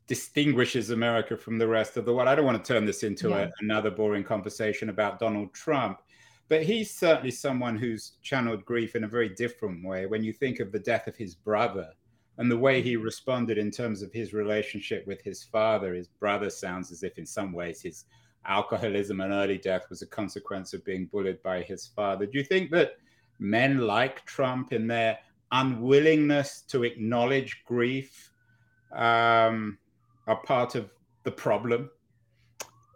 distinguishes 0.08 0.90
America 0.90 1.38
from 1.38 1.58
the 1.58 1.68
rest 1.68 1.98
of 1.98 2.06
the 2.06 2.14
world. 2.14 2.28
I 2.28 2.36
don't 2.36 2.46
want 2.46 2.64
to 2.64 2.74
turn 2.74 2.86
this 2.86 3.04
into 3.04 3.30
yeah. 3.30 3.46
a, 3.46 3.50
another 3.62 3.92
boring 3.92 4.24
conversation 4.24 4.90
about 4.90 5.20
Donald 5.20 5.54
Trump, 5.54 6.02
but 6.50 6.64
he's 6.64 6.92
certainly 6.92 7.32
someone 7.32 7.78
who's 7.78 8.14
channeled 8.22 8.66
grief 8.66 8.96
in 8.96 9.04
a 9.04 9.08
very 9.08 9.30
different 9.30 9.86
way. 9.86 10.06
When 10.06 10.24
you 10.24 10.34
think 10.34 10.60
of 10.60 10.72
the 10.72 10.80
death 10.80 11.08
of 11.08 11.16
his 11.16 11.36
brother, 11.36 11.90
and 12.38 12.50
the 12.50 12.58
way 12.58 12.82
he 12.82 12.96
responded 12.96 13.58
in 13.58 13.70
terms 13.70 14.02
of 14.02 14.12
his 14.12 14.34
relationship 14.34 15.06
with 15.06 15.22
his 15.22 15.44
father, 15.44 15.94
his 15.94 16.08
brother, 16.08 16.50
sounds 16.50 16.92
as 16.92 17.04
if 17.04 17.18
in 17.18 17.26
some 17.26 17.54
ways 17.54 17.82
his 17.82 18.06
alcoholism 18.46 19.22
and 19.22 19.32
early 19.32 19.58
death 19.58 19.84
was 19.90 20.02
a 20.02 20.08
consequence 20.08 20.74
of 20.74 20.84
being 20.84 21.06
bullied 21.06 21.42
by 21.44 21.62
his 21.62 21.88
father. 21.88 22.26
Do 22.26 22.38
you 22.38 22.44
think 22.44 22.72
that 22.72 22.98
men 23.40 23.80
like 23.80 24.26
Trump, 24.26 24.74
in 24.74 24.88
their 24.88 25.20
unwillingness 25.52 26.62
to 26.70 26.84
acknowledge 26.84 27.64
grief, 27.66 28.32
um, 28.92 29.78
are 30.27 30.42
part 30.44 30.75
of 30.75 30.89
the 31.24 31.32
problem? 31.32 31.89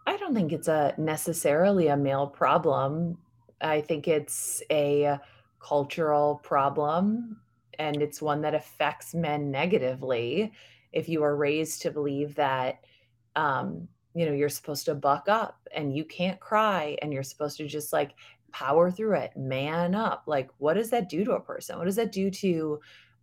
I 0.05 0.17
don't 0.17 0.34
think 0.34 0.53
it's 0.53 0.67
a 0.67 0.93
necessarily 0.98 1.88
a 1.88 1.98
male 1.98 2.27
problem. 2.27 3.17
I 3.62 3.81
think 3.81 4.07
it's 4.07 4.62
a 4.72 5.19
cultural 5.60 6.39
problem 6.43 7.38
and 7.79 8.01
it's 8.01 8.22
one 8.22 8.41
that 8.41 8.55
affects 8.55 9.13
men 9.13 9.51
negatively 9.51 10.51
if 10.93 11.10
you 11.10 11.24
are 11.24 11.36
raised 11.36 11.81
to 11.81 11.91
believe 11.91 12.36
that 12.36 12.79
um, 13.36 13.88
you 14.13 14.25
know 14.25 14.34
you're 14.34 14.50
supposed 14.50 14.86
to 14.86 14.96
buck 14.96 15.27
up 15.27 15.67
and 15.75 15.96
you 15.96 16.03
can't 16.05 16.39
cry 16.39 16.98
and 17.01 17.13
you're 17.13 17.24
supposed 17.24 17.57
to 17.57 17.67
just 17.67 17.93
like 17.93 18.12
power 18.51 18.89
through 18.89 19.15
it 19.15 19.36
man 19.36 19.93
up 19.93 20.24
like 20.25 20.50
what 20.57 20.74
does 20.74 20.89
that 20.89 21.10
do 21.10 21.24
to 21.24 21.34
a 21.34 21.39
person 21.39 21.77
what 21.77 21.86
does 21.86 21.98
that 21.98 22.12
do 22.12 22.31
to 22.31 22.79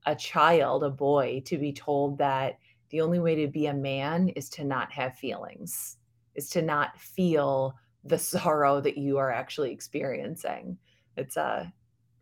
a 0.07 0.15
child 0.15 0.85
a 0.85 0.91
boy 0.91 1.43
to 1.45 1.59
be 1.59 1.73
told 1.73 2.19
that 2.19 2.59
the 2.95 3.01
only 3.01 3.19
way 3.19 3.35
to 3.35 3.49
be 3.49 3.67
a 3.67 3.75
man 3.75 4.29
is 4.37 4.49
to 4.49 4.63
not 4.63 4.93
have 4.93 5.17
feelings 5.17 5.97
is 6.37 6.49
to 6.49 6.63
not 6.63 6.97
feel 6.97 7.75
the 8.05 8.19
sorrow 8.33 8.81
that 8.81 8.97
you 8.97 9.19
are 9.19 9.33
actually 9.33 9.73
experiencing. 9.73 10.79
It's 11.17 11.37
uh, 11.37 11.67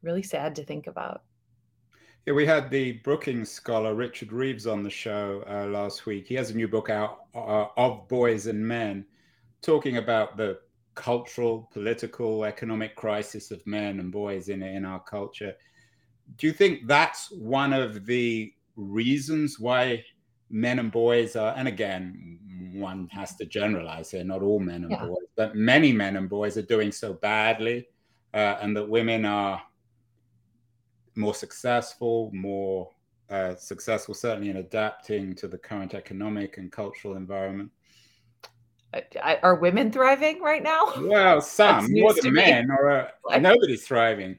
really 0.01 0.23
sad 0.23 0.55
to 0.57 0.65
think 0.65 0.87
about. 0.87 1.25
Yeah, 2.25 2.33
we 2.33 2.47
had 2.47 2.71
the 2.71 2.93
Brookings 3.05 3.51
scholar 3.51 3.95
Richard 3.95 4.33
Reeves 4.33 4.67
on 4.67 4.83
the 4.83 4.89
show 4.89 5.45
uh, 5.47 5.67
last 5.67 6.07
week. 6.07 6.27
He 6.27 6.37
has 6.37 6.49
a 6.49 6.57
new 6.57 6.69
book 6.69 6.89
out 6.89 7.19
uh, 7.35 7.67
of 7.77 8.09
boys 8.09 8.47
and 8.47 8.67
men, 8.67 9.05
talking 9.61 9.99
about 9.99 10.39
the 10.39 10.59
cultural, 10.95 11.69
political, 11.71 12.47
economic 12.47 12.97
crisis 12.97 13.51
of 13.51 13.67
men 13.67 14.01
and 14.01 14.11
boys 14.11 14.49
in 14.49 14.63
in 14.63 14.87
our 14.87 15.01
culture. 15.01 15.53
Do 16.37 16.47
you 16.47 16.55
think 16.55 16.87
that's 16.87 17.31
one 17.31 17.75
of 17.75 18.07
the 18.07 18.55
reasons 18.77 19.61
why 19.61 20.03
men 20.53 20.79
and 20.79 20.93
boys 20.93 21.35
are? 21.35 21.55
And 21.57 21.67
again, 21.67 22.39
one 22.73 23.09
has 23.11 23.35
to 23.37 23.47
generalize 23.47 24.11
here. 24.11 24.23
Not 24.23 24.43
all 24.43 24.61
men 24.61 24.85
and 24.85 24.93
yeah. 24.93 25.07
boys, 25.07 25.27
but 25.37 25.57
many 25.57 25.93
men 25.93 26.17
and 26.17 26.29
boys 26.29 26.57
are 26.57 26.63
doing 26.63 26.93
so 26.93 27.15
badly, 27.15 27.89
uh, 28.35 28.59
and 28.61 28.77
that 28.77 28.89
women 28.89 29.25
are 29.25 29.61
more 31.17 31.35
successful, 31.35 32.31
more 32.33 32.91
uh, 33.31 33.55
successful, 33.57 34.15
certainly 34.15 34.51
in 34.51 34.59
adapting 34.59 35.35
to 35.37 35.49
the 35.49 35.59
current 35.59 35.95
economic 35.95 36.59
and 36.59 36.71
cultural 36.71 37.17
environment. 37.17 37.71
Are 39.23 39.55
women 39.55 39.91
thriving 39.91 40.43
right 40.43 40.63
now? 40.63 40.93
Well, 40.99 41.41
some 41.41 41.87
more 41.91 42.13
than 42.13 42.35
men, 42.35 42.71
or 42.71 43.11
uh, 43.31 43.39
nobody's 43.39 43.87
thriving. 43.87 44.39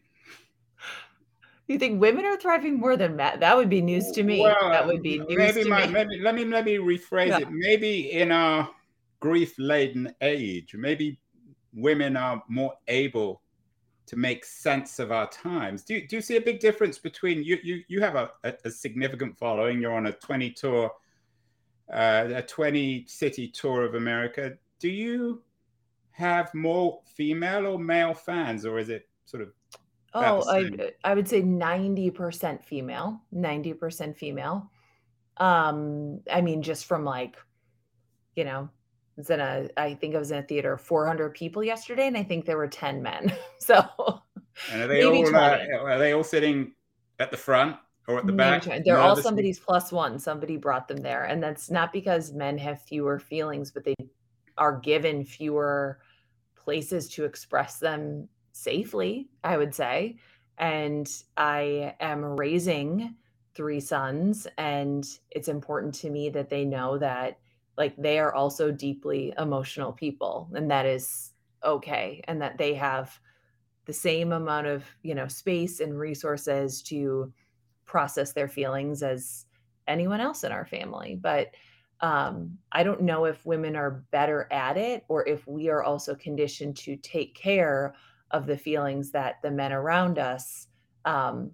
You 1.73 1.79
think 1.79 1.99
women 1.99 2.23
are 2.25 2.37
thriving 2.37 2.79
more 2.79 2.95
than 2.95 3.15
men? 3.15 3.39
That 3.39 3.57
would 3.57 3.67
be 3.67 3.81
news 3.81 4.11
to 4.11 4.21
me. 4.21 4.41
Well, 4.41 4.69
that 4.69 4.85
would 4.85 5.01
be 5.01 5.17
news 5.17 5.35
maybe 5.35 5.63
to 5.63 5.69
my, 5.69 5.87
me. 5.87 5.91
Maybe, 5.93 6.19
let 6.19 6.35
me 6.35 6.45
let 6.45 6.65
me 6.65 6.75
rephrase 6.75 7.29
yeah. 7.29 7.39
it. 7.39 7.47
Maybe 7.49 8.11
in 8.11 8.31
our 8.31 8.69
grief-laden 9.21 10.13
age, 10.21 10.75
maybe 10.75 11.19
women 11.73 12.15
are 12.15 12.43
more 12.47 12.75
able 12.87 13.41
to 14.05 14.15
make 14.15 14.45
sense 14.45 14.99
of 14.99 15.11
our 15.11 15.27
times. 15.31 15.83
Do 15.83 15.95
you, 15.95 16.07
do 16.07 16.17
you 16.17 16.21
see 16.21 16.35
a 16.35 16.41
big 16.41 16.59
difference 16.59 16.99
between 16.99 17.43
you? 17.43 17.57
You 17.63 17.81
you 17.87 18.01
have 18.01 18.13
a, 18.13 18.29
a, 18.43 18.53
a 18.65 18.69
significant 18.69 19.35
following. 19.35 19.81
You're 19.81 19.95
on 19.95 20.05
a 20.05 20.11
20 20.11 20.51
tour 20.51 20.91
uh, 21.91 22.27
a 22.35 22.43
20 22.43 23.05
city 23.07 23.47
tour 23.47 23.83
of 23.83 23.95
America. 23.95 24.53
Do 24.77 24.89
you 24.89 25.41
have 26.11 26.53
more 26.53 27.01
female 27.15 27.65
or 27.65 27.79
male 27.79 28.13
fans, 28.13 28.63
or 28.63 28.77
is 28.77 28.89
it 28.89 29.09
sort 29.25 29.41
of? 29.41 29.49
Oh, 30.13 30.43
I, 30.47 30.91
I 31.03 31.15
would 31.15 31.27
say 31.27 31.41
90% 31.41 32.63
female, 32.63 33.21
90% 33.33 34.15
female. 34.15 34.69
Um, 35.37 36.19
I 36.31 36.41
mean, 36.41 36.61
just 36.61 36.85
from 36.85 37.03
like, 37.03 37.35
you 38.35 38.43
know, 38.43 38.69
I 38.69 39.17
was 39.17 39.29
in 39.29 39.39
a, 39.39 39.69
I 39.75 39.95
think 39.95 40.15
I 40.15 40.19
was 40.19 40.31
in 40.31 40.37
a 40.37 40.43
theater 40.43 40.77
400 40.77 41.33
people 41.33 41.63
yesterday, 41.63 42.07
and 42.07 42.17
I 42.17 42.23
think 42.23 42.45
there 42.45 42.57
were 42.57 42.67
10 42.67 43.01
men. 43.01 43.33
So, 43.59 43.81
and 44.73 44.81
are 44.81 44.87
they 44.87 45.03
all 45.05 45.35
uh, 45.35 45.57
are 45.83 45.97
they 45.97 46.11
all 46.11 46.25
sitting 46.25 46.73
at 47.19 47.31
the 47.31 47.37
front? 47.37 47.77
or 48.07 48.19
at 48.19 48.25
the 48.25 48.33
back. 48.33 48.65
They're 48.83 48.99
all 48.99 49.15
somebody's 49.15 49.59
plus 49.59 49.91
one. 49.91 50.19
Somebody 50.19 50.57
brought 50.57 50.87
them 50.87 50.97
there. 50.97 51.23
And 51.23 51.41
that's 51.41 51.71
not 51.71 51.93
because 51.93 52.33
men 52.33 52.57
have 52.57 52.81
fewer 52.81 53.19
feelings, 53.19 53.71
but 53.71 53.83
they 53.83 53.95
are 54.57 54.79
given 54.79 55.23
fewer 55.23 55.99
places 56.55 57.09
to 57.09 57.25
express 57.25 57.79
them 57.79 58.27
safely, 58.53 59.29
I 59.43 59.57
would 59.57 59.75
say. 59.75 60.17
And 60.57 61.11
I 61.35 61.95
am 61.99 62.23
raising 62.23 63.15
three 63.55 63.79
sons, 63.79 64.47
and 64.57 65.05
it's 65.31 65.47
important 65.47 65.93
to 65.95 66.09
me 66.09 66.29
that 66.29 66.49
they 66.49 66.63
know 66.65 66.97
that 66.97 67.39
like 67.77 67.95
they 67.97 68.19
are 68.19 68.33
also 68.33 68.71
deeply 68.71 69.33
emotional 69.37 69.91
people 69.91 70.47
and 70.53 70.69
that 70.69 70.85
is 70.85 71.33
okay 71.63 72.21
and 72.27 72.41
that 72.41 72.57
they 72.57 72.75
have 72.75 73.19
the 73.85 73.93
same 73.93 74.31
amount 74.31 74.67
of 74.67 74.85
you 75.01 75.15
know 75.15 75.27
space 75.27 75.79
and 75.79 75.97
resources 75.97 76.83
to 76.83 77.33
process 77.85 78.33
their 78.33 78.47
feelings 78.47 79.01
as 79.01 79.45
anyone 79.87 80.21
else 80.21 80.43
in 80.43 80.51
our 80.51 80.65
family. 80.65 81.17
But 81.19 81.51
um, 81.99 82.57
I 82.71 82.83
don't 82.83 83.01
know 83.01 83.25
if 83.25 83.45
women 83.45 83.75
are 83.75 84.03
better 84.11 84.47
at 84.51 84.77
it 84.77 85.03
or 85.07 85.27
if 85.27 85.45
we 85.47 85.69
are 85.69 85.83
also 85.83 86.15
conditioned 86.15 86.75
to 86.77 86.95
take 86.97 87.35
care 87.35 87.93
of 88.33 88.45
the 88.45 88.57
feelings 88.57 89.11
that 89.11 89.41
the 89.41 89.51
men 89.51 89.71
around 89.71 90.19
us 90.19 90.67
um, 91.05 91.51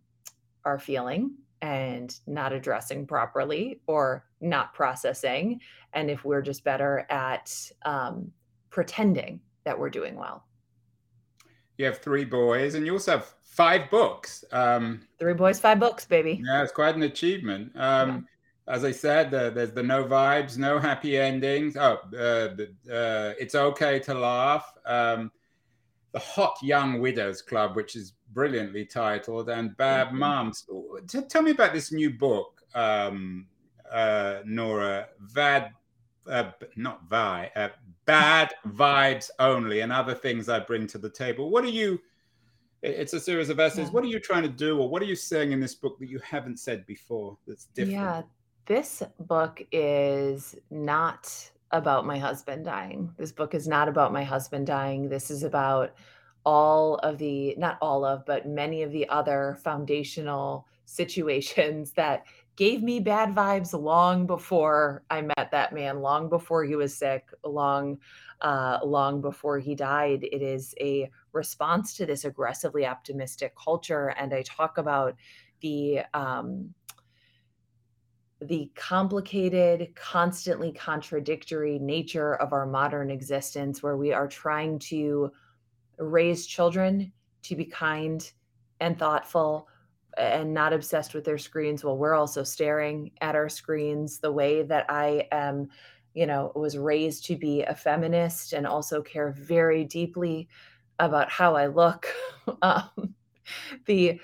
are 0.65 0.79
feeling 0.79 1.35
and 1.61 2.19
not 2.25 2.53
addressing 2.53 3.05
properly 3.05 3.81
or 3.85 4.25
not 4.41 4.73
processing. 4.73 5.59
And 5.93 6.09
if 6.09 6.23
we're 6.23 6.41
just 6.41 6.63
better 6.63 7.05
at 7.09 7.53
um, 7.85 8.31
pretending 8.69 9.41
that 9.65 9.77
we're 9.77 9.89
doing 9.89 10.15
well. 10.15 10.45
You 11.77 11.85
have 11.85 11.99
three 11.99 12.25
boys, 12.25 12.75
and 12.75 12.85
you 12.85 12.93
also 12.93 13.11
have 13.11 13.33
five 13.43 13.89
books. 13.89 14.43
Um, 14.51 15.07
Three 15.17 15.33
boys, 15.33 15.59
five 15.59 15.79
books, 15.79 16.05
baby. 16.05 16.41
Yeah, 16.45 16.63
it's 16.63 16.71
quite 16.71 16.95
an 16.95 17.03
achievement. 17.03 17.71
Um, 17.75 18.27
yeah. 18.67 18.75
As 18.75 18.83
I 18.83 18.91
said, 18.91 19.33
uh, 19.33 19.49
there's 19.49 19.71
the 19.71 19.81
no 19.81 20.03
vibes, 20.03 20.57
no 20.57 20.77
happy 20.77 21.17
endings. 21.17 21.75
Oh, 21.75 21.99
uh, 22.13 22.91
uh, 22.91 23.33
it's 23.39 23.55
okay 23.55 23.99
to 23.99 24.13
laugh. 24.13 24.71
Um, 24.85 25.31
the 26.11 26.19
Hot 26.19 26.57
Young 26.61 26.99
Widows 26.99 27.41
Club, 27.41 27.75
which 27.75 27.95
is 27.95 28.13
brilliantly 28.33 28.85
titled, 28.85 29.49
and 29.49 29.75
Bad 29.77 30.07
mm-hmm. 30.07 30.19
Moms. 30.19 30.65
T- 31.07 31.21
tell 31.21 31.41
me 31.41 31.51
about 31.51 31.73
this 31.73 31.91
new 31.91 32.09
book, 32.09 32.61
um, 32.75 33.47
uh, 33.91 34.39
Nora. 34.45 35.07
Vad, 35.19 35.69
uh, 36.27 36.51
not 36.75 37.03
Vi, 37.09 37.51
uh, 37.55 37.69
Bad 38.05 38.53
Vibes 38.67 39.29
Only, 39.39 39.81
and 39.81 39.91
other 39.91 40.15
things 40.15 40.49
I 40.49 40.59
bring 40.59 40.87
to 40.87 40.97
the 40.97 41.09
table. 41.09 41.49
What 41.49 41.63
are 41.63 41.69
you? 41.69 41.99
it's 42.81 43.13
a 43.13 43.19
series 43.19 43.49
of 43.49 43.59
essays. 43.59 43.87
Yeah. 43.87 43.91
What 43.91 44.03
are 44.03 44.07
you 44.07 44.19
trying 44.19 44.43
to 44.43 44.49
do, 44.49 44.79
or 44.79 44.89
what 44.89 45.01
are 45.01 45.05
you 45.05 45.15
saying 45.15 45.51
in 45.51 45.59
this 45.59 45.75
book 45.75 45.99
that 45.99 46.09
you 46.09 46.19
haven't 46.19 46.59
said 46.59 46.85
before 46.85 47.37
that's 47.45 47.65
different? 47.65 47.99
Yeah, 47.99 48.21
this 48.65 49.03
book 49.19 49.61
is 49.71 50.55
not 50.69 51.51
about 51.71 52.05
my 52.05 52.17
husband 52.17 52.65
dying. 52.65 53.13
This 53.17 53.31
book 53.31 53.53
is 53.53 53.67
not 53.67 53.87
about 53.87 54.13
my 54.13 54.23
husband 54.23 54.67
dying. 54.67 55.09
This 55.09 55.29
is 55.29 55.43
about 55.43 55.93
all 56.45 56.95
of 56.97 57.17
the, 57.17 57.55
not 57.57 57.77
all 57.81 58.05
of, 58.05 58.25
but 58.25 58.47
many 58.47 58.81
of 58.81 58.91
the 58.91 59.07
other 59.09 59.57
foundational 59.63 60.65
situations 60.85 61.91
that 61.91 62.23
gave 62.55 62.81
me 62.81 62.99
bad 62.99 63.33
vibes 63.35 63.79
long 63.79 64.25
before 64.25 65.03
I 65.09 65.21
met 65.21 65.49
that 65.51 65.73
man, 65.73 66.01
long 66.01 66.27
before 66.27 66.63
he 66.65 66.75
was 66.75 66.93
sick, 66.95 67.29
long, 67.45 67.99
uh, 68.41 68.79
long 68.83 69.21
before 69.21 69.59
he 69.59 69.75
died. 69.75 70.23
It 70.23 70.41
is 70.41 70.75
a 70.81 71.09
response 71.31 71.95
to 71.97 72.05
this 72.05 72.25
aggressively 72.25 72.85
optimistic 72.85 73.53
culture. 73.55 74.09
And 74.17 74.33
I 74.33 74.41
talk 74.41 74.77
about 74.77 75.15
the 75.61 76.01
um, 76.13 76.73
the 78.41 78.71
complicated, 78.75 79.93
constantly 79.95 80.71
contradictory 80.71 81.77
nature 81.79 82.35
of 82.35 82.53
our 82.53 82.65
modern 82.65 83.11
existence, 83.11 83.83
where 83.83 83.97
we 83.97 84.13
are 84.13 84.27
trying 84.27 84.79
to 84.79 85.31
raise 85.97 86.47
children 86.47 87.11
to 87.43 87.55
be 87.55 87.65
kind 87.65 88.31
and 88.79 88.97
thoughtful 88.97 89.67
and 90.17 90.53
not 90.53 90.73
obsessed 90.73 91.13
with 91.13 91.23
their 91.23 91.37
screens 91.37 91.83
while 91.83 91.97
we're 91.97 92.15
also 92.15 92.43
staring 92.43 93.11
at 93.21 93.35
our 93.35 93.47
screens 93.47 94.19
the 94.19 94.31
way 94.31 94.63
that 94.63 94.85
i 94.89 95.27
am 95.31 95.69
you 96.13 96.25
know 96.25 96.51
was 96.55 96.77
raised 96.77 97.25
to 97.25 97.35
be 97.35 97.61
a 97.63 97.75
feminist 97.75 98.53
and 98.53 98.65
also 98.65 99.01
care 99.01 99.31
very 99.31 99.83
deeply 99.83 100.49
about 100.99 101.29
how 101.29 101.55
I 101.55 101.67
look. 101.67 102.07
um, 102.61 103.15
the 103.85 104.19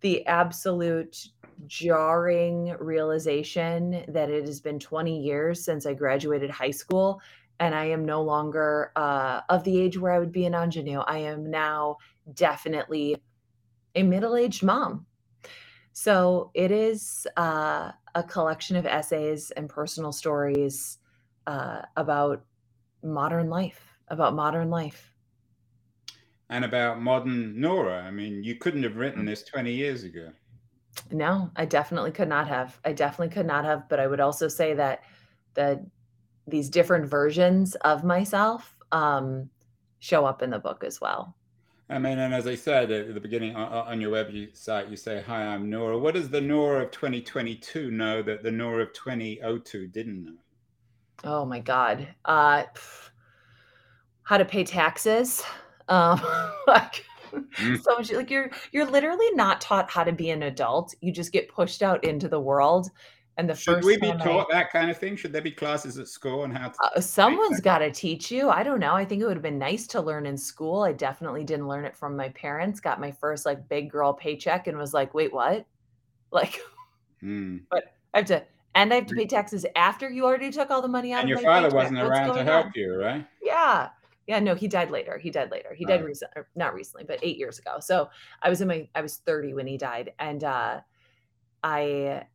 the 0.00 0.24
absolute 0.26 1.28
jarring 1.66 2.76
realization 2.78 4.04
that 4.08 4.30
it 4.30 4.46
has 4.46 4.60
been 4.60 4.78
20 4.78 5.20
years 5.20 5.64
since 5.64 5.86
I 5.86 5.94
graduated 5.94 6.50
high 6.50 6.70
school 6.70 7.20
and 7.60 7.74
I 7.74 7.86
am 7.86 8.04
no 8.04 8.22
longer 8.22 8.92
uh, 8.96 9.40
of 9.48 9.64
the 9.64 9.80
age 9.80 9.98
where 9.98 10.12
I 10.12 10.18
would 10.18 10.32
be 10.32 10.46
an 10.46 10.54
ingenue. 10.54 11.00
I 11.00 11.18
am 11.18 11.50
now 11.50 11.96
definitely 12.34 13.16
a 13.94 14.02
middle 14.02 14.36
aged 14.36 14.62
mom. 14.62 15.06
So 15.92 16.52
it 16.54 16.70
is 16.70 17.26
uh, 17.36 17.90
a 18.14 18.22
collection 18.22 18.76
of 18.76 18.86
essays 18.86 19.50
and 19.50 19.68
personal 19.68 20.12
stories 20.12 20.98
uh, 21.48 21.82
about 21.96 22.44
modern 23.02 23.50
life, 23.50 23.80
about 24.08 24.34
modern 24.34 24.70
life 24.70 25.12
and 26.50 26.64
about 26.64 27.00
modern 27.00 27.60
Nora. 27.60 28.02
I 28.02 28.10
mean, 28.10 28.42
you 28.42 28.54
couldn't 28.54 28.82
have 28.82 28.96
written 28.96 29.24
this 29.24 29.42
20 29.44 29.72
years 29.72 30.04
ago. 30.04 30.32
No, 31.10 31.50
I 31.56 31.64
definitely 31.64 32.12
could 32.12 32.28
not 32.28 32.48
have. 32.48 32.78
I 32.84 32.92
definitely 32.92 33.32
could 33.34 33.46
not 33.46 33.64
have. 33.64 33.88
But 33.88 34.00
I 34.00 34.06
would 34.06 34.20
also 34.20 34.48
say 34.48 34.74
that 34.74 35.02
the 35.54 35.84
these 36.46 36.68
different 36.70 37.06
versions 37.06 37.74
of 37.76 38.04
myself 38.04 38.74
um, 38.92 39.50
show 39.98 40.24
up 40.24 40.42
in 40.42 40.50
the 40.50 40.58
book 40.58 40.82
as 40.84 41.00
well. 41.00 41.34
I 41.90 41.98
mean, 41.98 42.18
and 42.18 42.34
as 42.34 42.46
I 42.46 42.54
said 42.54 42.90
at 42.90 43.14
the 43.14 43.20
beginning 43.20 43.56
on 43.56 44.00
your 44.00 44.12
website, 44.12 44.90
you 44.90 44.96
say, 44.96 45.22
"Hi, 45.26 45.42
I'm 45.42 45.70
Nora." 45.70 45.98
What 45.98 46.14
does 46.14 46.28
the 46.28 46.40
Nora 46.40 46.84
of 46.84 46.90
2022 46.90 47.90
know 47.90 48.22
that 48.22 48.42
the 48.42 48.50
Nora 48.50 48.82
of 48.82 48.92
2002 48.92 49.86
didn't 49.88 50.24
know? 50.24 50.36
Oh 51.24 51.44
my 51.44 51.60
God. 51.60 52.06
Uh, 52.24 52.64
how 54.22 54.36
to 54.36 54.44
pay 54.44 54.64
taxes. 54.64 55.42
Um, 55.88 56.20
like 56.66 57.04
mm. 57.32 57.82
so 57.82 57.96
much 57.96 58.12
like 58.12 58.30
you're 58.30 58.50
you're 58.72 58.86
literally 58.86 59.30
not 59.32 59.60
taught 59.60 59.90
how 59.90 60.04
to 60.04 60.12
be 60.12 60.30
an 60.30 60.44
adult. 60.44 60.94
You 61.00 61.12
just 61.12 61.32
get 61.32 61.48
pushed 61.48 61.82
out 61.82 62.04
into 62.04 62.28
the 62.28 62.40
world. 62.40 62.90
And 63.38 63.48
the 63.48 63.54
Should 63.54 63.84
we 63.84 63.96
be 63.96 64.10
taught 64.10 64.48
I, 64.52 64.58
that 64.58 64.72
kind 64.72 64.90
of 64.90 64.98
thing? 64.98 65.14
Should 65.14 65.32
there 65.32 65.40
be 65.40 65.52
classes 65.52 65.96
at 65.96 66.08
school 66.08 66.40
on 66.40 66.50
how 66.50 66.70
to? 66.70 66.74
Uh, 66.96 67.00
someone's 67.00 67.60
got 67.60 67.78
to 67.78 67.90
teach 67.92 68.32
you. 68.32 68.50
I 68.50 68.64
don't 68.64 68.80
know. 68.80 68.94
I 68.94 69.04
think 69.04 69.22
it 69.22 69.26
would 69.26 69.36
have 69.36 69.44
been 69.44 69.60
nice 69.60 69.86
to 69.88 70.00
learn 70.00 70.26
in 70.26 70.36
school. 70.36 70.82
I 70.82 70.92
definitely 70.92 71.44
didn't 71.44 71.68
learn 71.68 71.84
it 71.84 71.96
from 71.96 72.16
my 72.16 72.30
parents. 72.30 72.80
Got 72.80 73.00
my 73.00 73.12
first 73.12 73.46
like 73.46 73.68
big 73.68 73.92
girl 73.92 74.12
paycheck 74.12 74.66
and 74.66 74.76
was 74.76 74.92
like, 74.92 75.14
wait, 75.14 75.32
what? 75.32 75.64
Like, 76.30 76.60
mm. 77.24 77.62
but 77.70 77.84
I 78.12 78.18
have 78.18 78.26
to, 78.26 78.44
and 78.74 78.92
I 78.92 78.96
have 78.96 79.06
to 79.06 79.14
pay 79.14 79.24
taxes 79.24 79.64
after 79.76 80.10
you 80.10 80.26
already 80.26 80.50
took 80.50 80.70
all 80.70 80.82
the 80.82 80.88
money 80.88 81.14
out. 81.14 81.20
And 81.20 81.28
your 81.30 81.38
father 81.38 81.70
wasn't 81.70 82.00
around 82.00 82.34
to 82.34 82.44
help 82.44 82.66
on? 82.66 82.72
you, 82.74 82.94
right? 82.96 83.26
Yeah, 83.42 83.88
yeah. 84.28 84.38
No, 84.38 84.54
he 84.54 84.68
died 84.68 84.90
later. 84.90 85.18
He 85.18 85.30
died 85.30 85.50
later. 85.50 85.74
He 85.74 85.84
died 85.84 86.04
recently, 86.04 86.42
not 86.54 86.74
recently, 86.74 87.04
but 87.04 87.18
eight 87.22 87.38
years 87.38 87.58
ago. 87.58 87.78
So 87.80 88.10
I 88.42 88.48
was 88.48 88.60
in 88.60 88.68
my, 88.68 88.88
I 88.94 89.00
was 89.00 89.16
thirty 89.16 89.54
when 89.54 89.66
he 89.66 89.76
died, 89.76 90.12
and 90.20 90.44
uh 90.44 90.80
I 91.64 92.26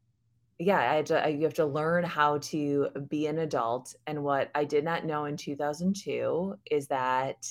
yeah, 0.60 0.77
I 0.77 0.95
had 0.95 1.06
to, 1.08 1.25
I, 1.25 1.27
you 1.29 1.43
have 1.43 1.56
to 1.56 1.65
learn 1.65 2.03
how 2.03 2.38
to 2.39 2.88
be 3.10 3.27
an 3.27 3.39
adult. 3.39 3.95
And 4.08 4.23
what 4.23 4.51
I 4.56 4.65
did 4.65 4.84
not 4.84 5.06
know 5.06 5.25
in 5.25 5.36
2002 5.36 6.56
is 6.69 6.88
that 6.88 7.47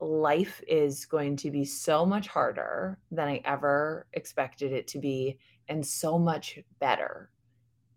life 0.00 0.62
is 0.66 1.06
going 1.06 1.36
to 1.36 1.50
be 1.50 1.64
so 1.64 2.04
much 2.04 2.26
harder 2.26 2.98
than 3.10 3.28
I 3.28 3.40
ever 3.44 4.06
expected 4.12 4.72
it 4.72 4.88
to 4.88 4.98
be, 4.98 5.38
and 5.68 5.84
so 5.84 6.18
much 6.18 6.58
better. 6.80 7.30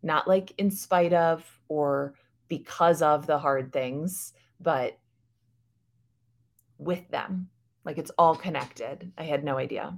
Not 0.03 0.27
like 0.27 0.53
in 0.57 0.69
spite 0.69 1.13
of 1.13 1.45
or 1.67 2.13
because 2.47 3.01
of 3.01 3.27
the 3.27 3.39
hard 3.39 3.73
things, 3.73 4.33
but 4.59 4.97
with 6.77 7.07
them. 7.09 7.49
Like 7.85 7.97
it's 7.97 8.11
all 8.17 8.35
connected. 8.35 9.11
I 9.17 9.23
had 9.23 9.43
no 9.43 9.57
idea. 9.57 9.97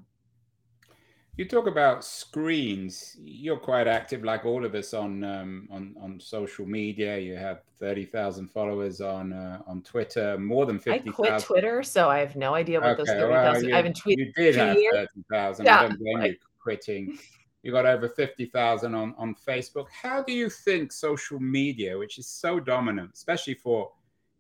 You 1.38 1.46
talk 1.48 1.68
about 1.68 2.04
screens. 2.04 3.16
You're 3.18 3.58
quite 3.58 3.88
active, 3.88 4.26
like 4.26 4.46
all 4.46 4.66
of 4.66 4.76
us, 4.76 4.94
on 4.94 5.24
um, 5.24 5.70
on 5.72 5.96
on 6.02 6.20
social 6.20 6.66
media. 6.66 7.18
You 7.18 7.38
have 7.38 7.62
thirty 7.80 8.04
thousand 8.06 8.50
followers 8.50 9.00
on 9.00 9.32
uh, 9.32 9.62
on 9.66 9.82
Twitter, 9.82 10.38
more 10.38 10.66
than 10.66 10.80
fifty. 10.80 11.10
I 11.10 11.14
quit 11.14 11.30
000. 11.30 11.40
Twitter, 11.40 11.82
so 11.82 12.10
I 12.10 12.20
have 12.20 12.36
no 12.36 12.54
idea 12.54 12.82
what 12.82 12.90
okay, 12.90 12.98
those 12.98 13.08
thirty 13.08 13.34
thousand. 13.34 13.68
Well, 13.68 13.74
I 13.74 13.78
haven't 13.78 13.96
tweeted. 13.96 14.18
You 14.18 14.34
did 14.36 14.56
have 14.56 14.76
thirty 14.76 15.24
thousand. 15.32 15.66
Yeah, 15.66 15.80
I 15.80 15.88
don't 15.88 16.00
blame 16.00 16.26
you 16.26 16.36
quitting. 16.62 17.18
You 17.64 17.72
got 17.72 17.86
over 17.86 18.10
fifty 18.10 18.46
thousand 18.46 18.94
on 18.94 19.16
on 19.18 19.34
Facebook. 19.48 19.88
How 19.90 20.22
do 20.22 20.34
you 20.34 20.50
think 20.50 20.92
social 20.92 21.40
media, 21.40 21.98
which 21.98 22.20
is 22.20 22.28
so 22.28 22.60
dominant, 22.60 23.12
especially 23.14 23.54
for 23.54 23.92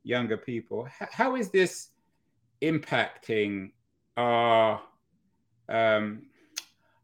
younger 0.03 0.37
people, 0.37 0.87
how 1.11 1.35
is 1.35 1.49
this 1.49 1.89
impacting 2.61 3.71
our 4.17 4.81
um, 5.67 6.23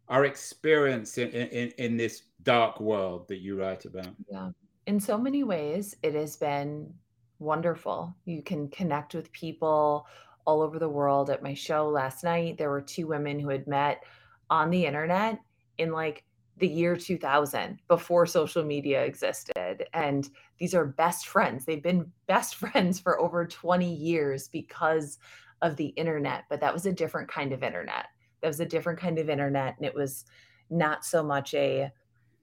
our 0.07 0.25
experience 0.25 1.17
in, 1.17 1.29
in, 1.29 1.71
in 1.77 1.97
this 1.97 2.23
dark 2.43 2.79
world 2.79 3.27
that 3.27 3.39
you 3.39 3.59
write 3.59 3.85
about. 3.85 4.09
Yeah. 4.29 4.49
In 4.85 4.99
so 4.99 5.17
many 5.17 5.43
ways, 5.43 5.95
it 6.03 6.13
has 6.13 6.37
been 6.37 6.93
wonderful. 7.39 8.15
You 8.25 8.43
can 8.43 8.67
connect 8.69 9.15
with 9.15 9.31
people 9.31 10.05
all 10.45 10.61
over 10.61 10.77
the 10.77 10.89
world. 10.89 11.29
At 11.29 11.43
my 11.43 11.53
show 11.53 11.89
last 11.89 12.23
night, 12.23 12.57
there 12.57 12.69
were 12.69 12.81
two 12.81 13.07
women 13.07 13.39
who 13.39 13.49
had 13.49 13.67
met 13.67 14.03
on 14.49 14.69
the 14.69 14.85
internet 14.85 15.39
in 15.77 15.91
like 15.91 16.23
the 16.57 16.67
year 16.67 16.95
2000 16.95 17.79
before 17.87 18.25
social 18.25 18.63
media 18.63 19.03
existed. 19.03 19.85
And 19.93 20.29
these 20.57 20.73
are 20.73 20.85
best 20.85 21.27
friends. 21.27 21.65
They've 21.65 21.83
been 21.83 22.11
best 22.27 22.55
friends 22.57 22.99
for 22.99 23.19
over 23.19 23.45
20 23.45 23.91
years 23.91 24.47
because 24.47 25.17
of 25.61 25.75
the 25.77 25.87
internet, 25.87 26.45
but 26.49 26.59
that 26.61 26.73
was 26.73 26.85
a 26.85 26.93
different 26.93 27.29
kind 27.29 27.53
of 27.53 27.63
internet. 27.63 28.07
That 28.41 28.47
was 28.47 28.59
a 28.59 28.65
different 28.65 28.99
kind 28.99 29.17
of 29.19 29.29
internet 29.29 29.75
and 29.77 29.85
it 29.85 29.95
was 29.95 30.25
not 30.69 31.05
so 31.05 31.23
much 31.23 31.53
a 31.53 31.91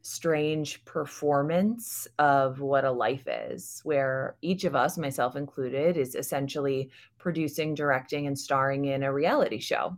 strange 0.03 0.85
performance 0.85 2.09
of 2.19 2.61
what 2.61 2.85
a 2.85 2.91
life 2.91 3.27
is, 3.27 3.81
where 3.85 4.37
each 4.43 4.65
of 4.65 4.75
us, 4.75 4.99
myself 4.99 5.37
included, 5.37 5.97
is 5.97 6.15
essentially 6.15 6.91
producing, 7.19 7.75
directing, 7.75 8.27
and 8.27 8.37
starring 8.39 8.87
in 8.87 9.05
a 9.05 9.13
reality 9.13 9.61
show 9.61 9.97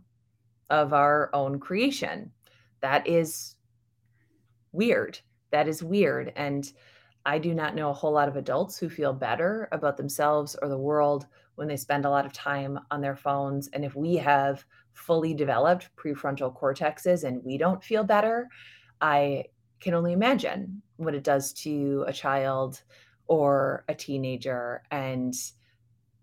of 0.69 0.93
our 0.93 1.29
own 1.33 1.59
creation. 1.59 2.31
That 2.81 3.07
is 3.07 3.55
weird. 4.71 5.19
That 5.51 5.67
is 5.67 5.81
weird. 5.81 6.31
And 6.35 6.71
I 7.25 7.39
do 7.39 7.55
not 7.55 7.73
know 7.73 7.89
a 7.89 7.93
whole 7.93 8.11
lot 8.11 8.27
of 8.27 8.35
adults 8.35 8.77
who 8.77 8.89
feel 8.89 9.13
better 9.13 9.67
about 9.71 9.97
themselves 9.97 10.55
or 10.61 10.69
the 10.69 10.77
world 10.77 11.25
when 11.55 11.67
they 11.67 11.77
spend 11.77 12.05
a 12.05 12.09
lot 12.09 12.25
of 12.25 12.33
time 12.33 12.79
on 12.91 13.01
their 13.01 13.15
phones. 13.15 13.67
And 13.73 13.83
if 13.83 13.95
we 13.95 14.15
have 14.15 14.65
fully 14.93 15.33
developed 15.33 15.89
prefrontal 15.95 16.55
cortexes 16.55 17.23
and 17.23 17.43
we 17.43 17.57
don't 17.57 17.83
feel 17.83 18.03
better, 18.03 18.47
I 19.01 19.45
can 19.79 19.93
only 19.93 20.13
imagine 20.13 20.81
what 20.97 21.15
it 21.15 21.23
does 21.23 21.53
to 21.53 22.05
a 22.07 22.13
child 22.13 22.81
or 23.27 23.83
a 23.87 23.95
teenager. 23.95 24.83
And 24.91 25.33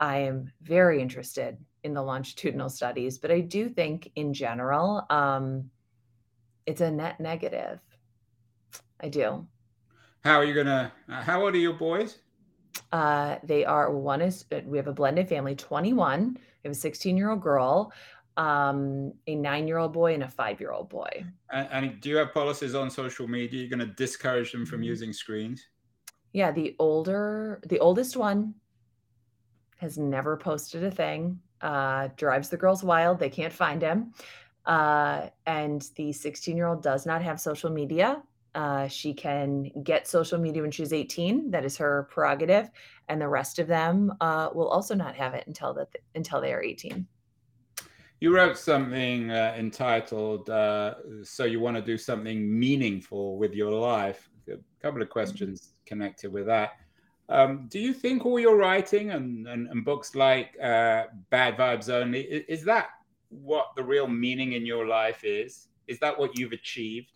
I 0.00 0.18
am 0.18 0.52
very 0.62 1.00
interested 1.00 1.58
in 1.84 1.94
the 1.94 2.02
longitudinal 2.02 2.68
studies, 2.68 3.18
but 3.18 3.30
I 3.30 3.40
do 3.40 3.68
think 3.68 4.10
in 4.14 4.32
general, 4.32 5.04
um, 5.10 5.70
it's 6.66 6.80
a 6.80 6.90
net 6.90 7.20
negative. 7.20 7.80
I 9.00 9.08
do. 9.08 9.46
How 10.24 10.36
are 10.36 10.44
you 10.44 10.54
gonna? 10.54 10.92
How 11.08 11.42
old 11.42 11.54
are 11.54 11.58
your 11.58 11.72
boys? 11.72 12.18
Uh, 12.90 13.36
they 13.42 13.64
are 13.64 13.90
one 13.90 14.20
is 14.20 14.44
we 14.64 14.78
have 14.78 14.86
a 14.86 14.92
blended 14.92 15.28
family, 15.28 15.54
21. 15.54 16.34
We 16.34 16.68
have 16.68 16.72
a 16.72 16.74
16 16.74 17.16
year 17.16 17.30
old 17.30 17.42
girl 17.42 17.92
um, 18.36 19.12
a 19.26 19.34
nine 19.34 19.68
year 19.68 19.78
old 19.78 19.92
boy 19.92 20.14
and 20.14 20.22
a 20.22 20.28
five 20.28 20.60
year 20.60 20.72
old 20.72 20.88
boy. 20.88 21.24
And, 21.50 21.68
and, 21.70 22.00
do 22.00 22.08
you 22.08 22.16
have 22.16 22.32
policies 22.32 22.74
on 22.74 22.90
social 22.90 23.28
media? 23.28 23.60
You're 23.60 23.68
going 23.68 23.86
to 23.86 23.94
discourage 23.94 24.52
them 24.52 24.64
from 24.64 24.78
mm-hmm. 24.78 24.84
using 24.84 25.12
screens? 25.12 25.66
Yeah, 26.32 26.50
the 26.50 26.74
older, 26.78 27.60
the 27.66 27.78
oldest 27.78 28.16
one 28.16 28.54
has 29.76 29.98
never 29.98 30.36
posted 30.36 30.82
a 30.84 30.90
thing. 30.90 31.38
Uh, 31.60 32.08
drives 32.16 32.48
the 32.48 32.56
girls 32.56 32.82
wild. 32.82 33.18
They 33.18 33.28
can't 33.28 33.52
find 33.52 33.82
him. 33.82 34.14
Uh, 34.64 35.28
and 35.46 35.86
the 35.96 36.12
16 36.12 36.56
year 36.56 36.66
old 36.66 36.82
does 36.82 37.04
not 37.04 37.22
have 37.22 37.40
social 37.40 37.70
media. 37.70 38.22
Uh, 38.54 38.86
she 38.86 39.14
can 39.14 39.70
get 39.82 40.06
social 40.06 40.38
media 40.38 40.60
when 40.62 40.70
she's 40.70 40.92
18. 40.92 41.50
That 41.50 41.64
is 41.64 41.76
her 41.78 42.06
prerogative, 42.10 42.70
and 43.08 43.20
the 43.20 43.28
rest 43.28 43.58
of 43.58 43.66
them 43.66 44.12
uh, 44.20 44.50
will 44.54 44.68
also 44.68 44.94
not 44.94 45.14
have 45.14 45.34
it 45.34 45.44
until 45.46 45.72
that 45.74 45.88
until 46.14 46.40
they 46.40 46.52
are 46.52 46.62
18. 46.62 47.06
You 48.20 48.34
wrote 48.34 48.56
something 48.58 49.30
uh, 49.30 49.54
entitled 49.58 50.50
uh, 50.50 50.94
"So 51.22 51.44
You 51.44 51.60
Want 51.60 51.76
to 51.76 51.82
Do 51.82 51.96
Something 51.96 52.58
Meaningful 52.58 53.38
with 53.38 53.54
Your 53.54 53.72
Life." 53.72 54.28
A 54.48 54.58
couple 54.82 55.00
of 55.00 55.08
mm-hmm. 55.08 55.12
questions 55.12 55.74
connected 55.86 56.32
with 56.32 56.46
that. 56.46 56.72
Um, 57.28 57.66
do 57.70 57.78
you 57.78 57.94
think 57.94 58.26
all 58.26 58.38
your 58.38 58.56
writing 58.56 59.10
and, 59.10 59.48
and, 59.48 59.68
and 59.68 59.84
books 59.84 60.14
like 60.14 60.54
uh, 60.62 61.04
Bad 61.30 61.56
Vibes 61.56 61.88
Only 61.88 62.20
is, 62.20 62.60
is 62.60 62.64
that 62.66 62.90
what 63.30 63.68
the 63.76 63.82
real 63.82 64.06
meaning 64.06 64.52
in 64.52 64.66
your 64.66 64.86
life 64.86 65.24
is? 65.24 65.68
Is 65.86 65.98
that 66.00 66.18
what 66.18 66.38
you've 66.38 66.52
achieved? 66.52 67.12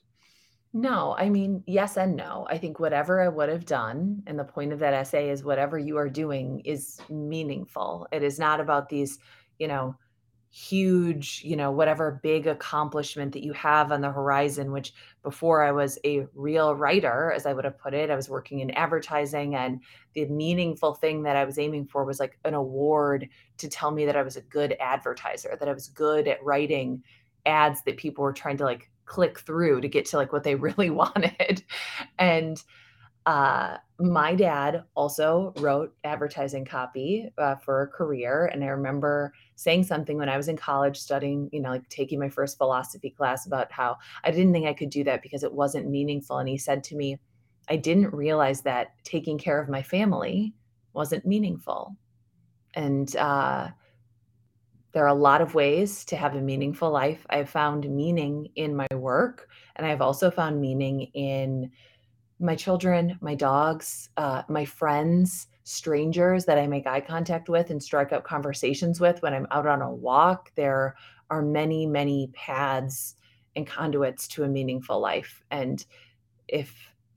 No, 0.77 1.17
I 1.19 1.31
mean, 1.31 1.65
yes 1.67 1.97
and 1.97 2.17
no. 2.17 2.47
I 2.51 2.59
think 2.59 2.79
whatever 2.79 3.23
I 3.23 3.29
would 3.29 3.49
have 3.49 3.65
done, 3.65 4.23
and 4.27 4.39
the 4.39 4.45
point 4.45 4.75
of 4.75 4.81
that 4.81 4.93
essay 4.93 5.31
is 5.31 5.43
whatever 5.43 5.79
you 5.79 5.97
are 5.97 6.11
doing 6.11 6.61
is 6.67 7.01
meaningful. 7.09 8.07
It 8.13 8.23
is 8.23 8.39
not 8.39 8.61
about 8.61 8.91
these, 8.91 9.19
you 9.59 9.69
know, 9.69 9.97
huge, 10.51 11.41
you 11.43 11.57
know, 11.57 11.71
whatever 11.71 12.21
big 12.23 12.47
accomplishment 12.47 13.33
that 13.33 13.43
you 13.43 13.55
have 13.55 13.91
on 13.91 14.03
the 14.03 14.11
horizon, 14.11 14.71
which 14.71 14.93
before 15.23 15.65
I 15.65 15.73
was 15.73 15.99
a 16.05 16.27
real 16.35 16.75
writer, 16.75 17.33
as 17.33 17.47
I 17.47 17.55
would 17.55 17.65
have 17.65 17.79
put 17.79 17.95
it, 17.95 18.11
I 18.11 18.17
was 18.17 18.29
working 18.29 18.61
in 18.61 18.71
advertising. 18.73 19.55
And 19.55 19.81
the 20.13 20.27
meaningful 20.27 20.93
thing 20.93 21.23
that 21.23 21.37
I 21.37 21.47
was 21.47 21.59
aiming 21.59 21.87
for 21.87 22.05
was 22.05 22.21
like 22.21 22.39
an 22.45 22.53
award 22.53 23.31
to 23.57 23.69
tell 23.71 23.93
me 23.93 24.05
that 24.05 24.17
I 24.17 24.23
was 24.23 24.37
a 24.37 24.43
good 24.43 24.77
advertiser, 24.79 25.57
that 25.59 25.71
I 25.71 25.73
was 25.73 25.89
good 25.89 26.29
at 26.29 26.45
writing 26.45 27.03
ads 27.47 27.81
that 27.85 27.97
people 27.97 28.25
were 28.25 28.35
trying 28.35 28.59
to 28.59 28.65
like 28.65 28.91
click 29.07 29.41
through 29.41 29.81
to 29.81 29.89
get 29.89 30.05
to 30.07 30.17
like 30.17 30.33
what 30.33 30.45
they 30.45 30.55
really 30.67 30.91
wanted. 30.91 31.65
And 32.19 32.63
uh, 33.27 33.79
my 33.99 34.37
dad 34.37 34.85
also 34.95 35.53
wrote 35.57 35.93
advertising 36.05 36.65
copy 36.65 37.29
uh, 37.39 37.57
for 37.57 37.83
a 37.83 37.89
career. 37.89 38.47
And 38.47 38.63
I 38.63 38.69
remember 38.69 39.33
saying 39.57 39.83
something 39.83 40.17
when 40.17 40.29
I 40.29 40.37
was 40.37 40.47
in 40.47 40.57
college 40.57 40.97
studying, 40.97 41.51
you 41.53 41.61
know, 41.61 41.71
like 41.71 41.89
taking 41.89 42.21
my 42.21 42.29
first 42.29 42.57
philosophy 42.57 43.11
class 43.11 43.45
about 43.47 43.73
how 43.73 43.97
I 44.23 44.31
didn't 44.31 44.53
think 44.53 44.67
I 44.67 44.75
could 44.75 44.91
do 44.91 45.03
that 45.05 45.23
because 45.23 45.43
it 45.43 45.53
wasn't 45.53 45.91
meaningful. 45.91 46.39
And 46.39 46.49
he 46.49 46.57
said 46.57 46.85
to 46.85 46.97
me, 46.97 47.19
I 47.69 47.77
didn't 47.77 48.15
realize 48.15 48.63
that 48.63 48.93
taking 49.03 49.39
care 49.39 49.61
of 49.61 49.69
my 49.69 49.83
family 49.83 50.55
wasn't 50.93 51.27
meaningful. 51.27 51.97
And 52.75 53.15
uh, 53.17 53.71
there 54.97 55.05
are 55.05 55.09
a 55.09 55.15
lot 55.15 55.43
of 55.43 55.55
ways 55.55 56.07
to 56.07 56.17
have 56.17 56.37
a 56.37 56.41
meaningful 56.41 56.91
life. 56.91 57.27
I've 57.29 57.51
found 57.51 57.87
meaning 57.87 58.49
in 58.57 58.75
my 58.75 58.87
work, 58.95 59.47
and 59.77 59.87
I've 59.87 60.01
also 60.01 60.31
found 60.31 60.59
meaning 60.59 61.11
in 61.13 61.71
my 62.41 62.55
children, 62.55 63.19
my 63.21 63.35
dogs, 63.35 64.09
uh, 64.17 64.45
my 64.49 64.65
friends, 64.65 65.49
strangers 65.65 66.47
that 66.47 66.57
I 66.57 66.67
make 66.67 66.87
eye 66.87 67.03
contact 67.03 67.51
with 67.51 67.69
and 67.69 67.83
strike 67.83 68.15
up 68.15 68.25
conversations 68.25 68.99
with 68.99 69.21
when 69.21 69.35
I'm 69.35 69.47
out 69.51 69.67
on 69.67 69.83
a 69.83 69.93
walk. 69.93 70.51
There 70.55 70.97
are 71.29 71.43
many, 71.43 71.85
many 71.85 72.31
paths 72.33 73.17
and 73.55 73.67
conduits 73.67 74.27
to 74.29 74.45
a 74.45 74.49
meaningful 74.49 74.99
life. 74.99 75.45
And 75.51 75.85
if 76.49 76.75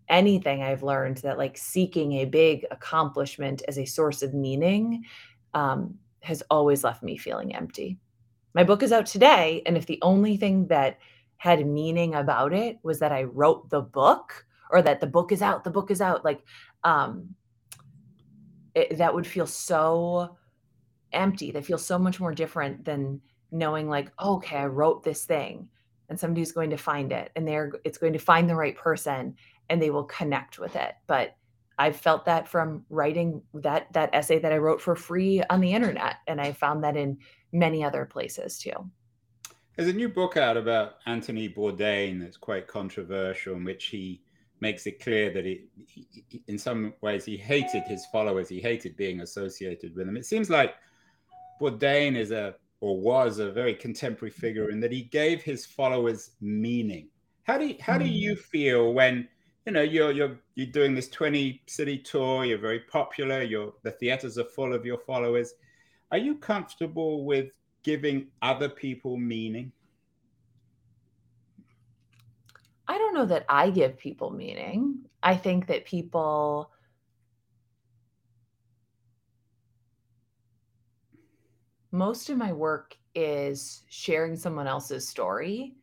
anything, 0.09 0.63
I've 0.63 0.83
learned 0.83 1.19
that 1.19 1.37
like 1.37 1.57
seeking 1.57 2.11
a 2.15 2.25
big 2.25 2.65
accomplishment 2.71 3.61
as 3.69 3.77
a 3.77 3.85
source 3.85 4.21
of 4.21 4.33
meaning 4.33 5.05
um, 5.53 5.97
has 6.21 6.43
always 6.49 6.83
left 6.83 7.03
me 7.03 7.17
feeling 7.17 7.55
empty. 7.55 7.97
My 8.53 8.63
book 8.63 8.83
is 8.83 8.91
out 8.91 9.05
today. 9.05 9.61
And 9.65 9.77
if 9.77 9.85
the 9.85 9.99
only 10.01 10.37
thing 10.37 10.67
that 10.67 10.97
had 11.37 11.65
meaning 11.65 12.15
about 12.15 12.53
it 12.53 12.79
was 12.83 12.99
that 12.99 13.11
I 13.11 13.23
wrote 13.23 13.69
the 13.69 13.81
book 13.81 14.45
or 14.71 14.81
that 14.81 14.99
the 14.99 15.07
book 15.07 15.31
is 15.31 15.41
out, 15.41 15.63
the 15.63 15.71
book 15.71 15.91
is 15.91 16.01
out, 16.01 16.25
like, 16.25 16.41
um, 16.83 17.35
it, 18.75 18.97
that 18.97 19.13
would 19.13 19.25
feel 19.25 19.47
so 19.47 20.37
empty. 21.11 21.51
That 21.51 21.65
feels 21.65 21.85
so 21.85 21.97
much 21.97 22.19
more 22.19 22.33
different 22.33 22.85
than 22.85 23.21
knowing, 23.51 23.89
like, 23.89 24.11
oh, 24.19 24.35
okay, 24.35 24.57
I 24.57 24.65
wrote 24.65 25.03
this 25.03 25.25
thing 25.25 25.67
and 26.09 26.19
somebody's 26.19 26.51
going 26.51 26.71
to 26.71 26.77
find 26.77 27.11
it 27.11 27.31
and 27.35 27.47
they're 27.47 27.71
it's 27.83 27.97
going 27.97 28.13
to 28.13 28.19
find 28.19 28.49
the 28.49 28.55
right 28.55 28.75
person 28.75 29.35
and 29.69 29.81
they 29.81 29.91
will 29.91 30.05
connect 30.05 30.59
with 30.59 30.75
it. 30.75 30.95
But 31.07 31.35
I've 31.79 31.95
felt 31.95 32.25
that 32.25 32.47
from 32.47 32.85
writing 32.89 33.41
that 33.53 33.91
that 33.93 34.09
essay 34.13 34.37
that 34.39 34.51
I 34.51 34.57
wrote 34.57 34.81
for 34.81 34.95
free 34.97 35.41
on 35.49 35.61
the 35.61 35.71
internet, 35.71 36.17
and 36.27 36.39
I 36.39 36.51
found 36.51 36.83
that 36.83 36.97
in 36.97 37.17
many 37.53 37.83
other 37.83 38.05
places 38.05 38.59
too. 38.59 38.91
There's 39.75 39.89
a 39.89 39.93
new 39.93 40.09
book 40.09 40.35
out 40.35 40.57
about 40.57 40.95
Anthony 41.05 41.47
Bourdain 41.47 42.19
that's 42.19 42.35
quite 42.35 42.67
controversial, 42.67 43.55
in 43.55 43.63
which 43.63 43.85
he 43.85 44.21
makes 44.59 44.85
it 44.87 45.01
clear 45.01 45.31
that 45.31 45.45
he, 45.45 45.67
he, 45.87 46.43
in 46.47 46.57
some 46.57 46.93
ways, 46.99 47.23
he 47.23 47.37
hated 47.37 47.83
his 47.83 48.05
followers. 48.11 48.49
He 48.49 48.59
hated 48.59 48.97
being 48.97 49.21
associated 49.21 49.95
with 49.95 50.05
them. 50.05 50.17
It 50.17 50.25
seems 50.25 50.49
like 50.49 50.75
Bourdain 51.61 52.17
is 52.17 52.31
a 52.31 52.55
or 52.81 52.99
was 52.99 53.39
a 53.39 53.51
very 53.51 53.73
contemporary 53.73 54.31
figure 54.31 54.69
in 54.69 54.81
that 54.81 54.91
he 54.91 55.03
gave 55.03 55.41
his 55.41 55.65
followers 55.65 56.31
meaning. 56.41 57.07
How 57.43 57.57
do 57.57 57.67
you, 57.67 57.75
how 57.79 57.97
do 57.97 58.05
you 58.05 58.35
hmm. 58.35 58.41
feel 58.41 58.93
when 58.93 59.29
you 59.69 59.73
know 59.73 59.83
you're 59.83 60.11
you're 60.11 60.39
you're 60.55 60.65
doing 60.65 60.95
this 60.95 61.07
20 61.09 61.61
city 61.67 61.99
tour 61.99 62.43
you're 62.43 62.57
very 62.57 62.79
popular 62.79 63.43
you're 63.43 63.71
the 63.83 63.91
theaters 63.91 64.39
are 64.39 64.45
full 64.45 64.73
of 64.73 64.83
your 64.83 64.97
followers. 64.97 65.53
Are 66.11 66.17
you 66.17 66.37
comfortable 66.37 67.23
with 67.23 67.51
giving 67.83 68.29
other 68.41 68.67
people 68.67 69.15
meaning? 69.15 69.71
I 72.87 72.97
don't 72.97 73.13
know 73.13 73.27
that 73.27 73.45
i 73.47 73.69
give 73.69 73.95
people 73.99 74.31
meaning. 74.31 75.05
I 75.21 75.35
think 75.35 75.67
that 75.67 75.85
people 75.85 76.71
most 81.91 82.31
of 82.31 82.37
my 82.37 82.53
work 82.53 82.97
is 83.13 83.83
sharing 83.87 84.35
someone 84.35 84.65
else's 84.65 85.07
story 85.07 85.75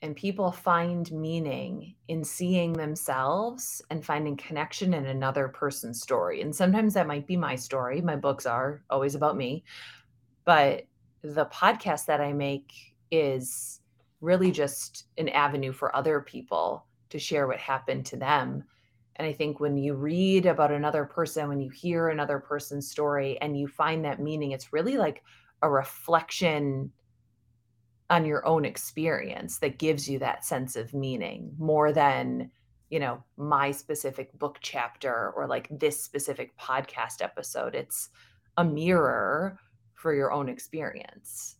and 0.00 0.14
people 0.14 0.52
find 0.52 1.10
meaning 1.10 1.94
in 2.06 2.22
seeing 2.22 2.72
themselves 2.72 3.82
and 3.90 4.04
finding 4.04 4.36
connection 4.36 4.94
in 4.94 5.06
another 5.06 5.48
person's 5.48 6.00
story. 6.00 6.40
And 6.40 6.54
sometimes 6.54 6.94
that 6.94 7.08
might 7.08 7.26
be 7.26 7.36
my 7.36 7.56
story. 7.56 8.00
My 8.00 8.14
books 8.14 8.46
are 8.46 8.82
always 8.90 9.16
about 9.16 9.36
me. 9.36 9.64
But 10.44 10.86
the 11.22 11.46
podcast 11.46 12.06
that 12.06 12.20
I 12.20 12.32
make 12.32 12.72
is 13.10 13.80
really 14.20 14.52
just 14.52 15.06
an 15.16 15.28
avenue 15.30 15.72
for 15.72 15.94
other 15.94 16.20
people 16.20 16.86
to 17.10 17.18
share 17.18 17.48
what 17.48 17.58
happened 17.58 18.06
to 18.06 18.16
them. 18.16 18.64
And 19.16 19.26
I 19.26 19.32
think 19.32 19.58
when 19.58 19.76
you 19.76 19.94
read 19.94 20.46
about 20.46 20.70
another 20.70 21.04
person, 21.04 21.48
when 21.48 21.60
you 21.60 21.70
hear 21.70 22.08
another 22.08 22.38
person's 22.38 22.88
story 22.88 23.36
and 23.40 23.58
you 23.58 23.66
find 23.66 24.04
that 24.04 24.20
meaning, 24.20 24.52
it's 24.52 24.72
really 24.72 24.96
like 24.96 25.24
a 25.62 25.68
reflection 25.68 26.92
on 28.10 28.24
your 28.24 28.46
own 28.46 28.64
experience 28.64 29.58
that 29.58 29.78
gives 29.78 30.08
you 30.08 30.18
that 30.18 30.44
sense 30.44 30.76
of 30.76 30.94
meaning 30.94 31.54
more 31.58 31.92
than 31.92 32.50
you 32.90 32.98
know 32.98 33.22
my 33.36 33.70
specific 33.70 34.36
book 34.38 34.58
chapter 34.60 35.30
or 35.36 35.46
like 35.46 35.68
this 35.70 36.02
specific 36.02 36.56
podcast 36.58 37.22
episode. 37.22 37.74
It's 37.74 38.08
a 38.56 38.64
mirror 38.64 39.58
for 39.94 40.14
your 40.14 40.32
own 40.32 40.48
experience. 40.48 41.56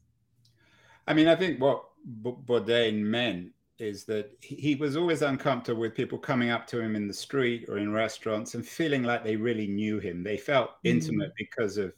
I 1.07 1.15
mean 1.15 1.29
i 1.29 1.35
think 1.35 1.61
what 1.61 1.85
bourdain 2.23 3.01
meant 3.03 3.53
is 3.79 4.05
that 4.05 4.37
he 4.41 4.75
was 4.75 4.97
always 4.97 5.23
uncomfortable 5.23 5.81
with 5.81 5.95
people 5.95 6.19
coming 6.19 6.51
up 6.51 6.67
to 6.67 6.81
him 6.81 6.97
in 6.97 7.07
the 7.07 7.15
street 7.15 7.67
or 7.69 7.79
in 7.79 7.93
restaurants 7.93 8.55
and 8.55 8.67
feeling 8.67 9.05
like 9.05 9.23
they 9.23 9.37
really 9.37 9.69
knew 9.69 10.01
him. 10.01 10.25
They 10.25 10.37
felt 10.37 10.71
intimate 10.83 11.31
mm. 11.31 11.37
because 11.39 11.77
of 11.77 11.93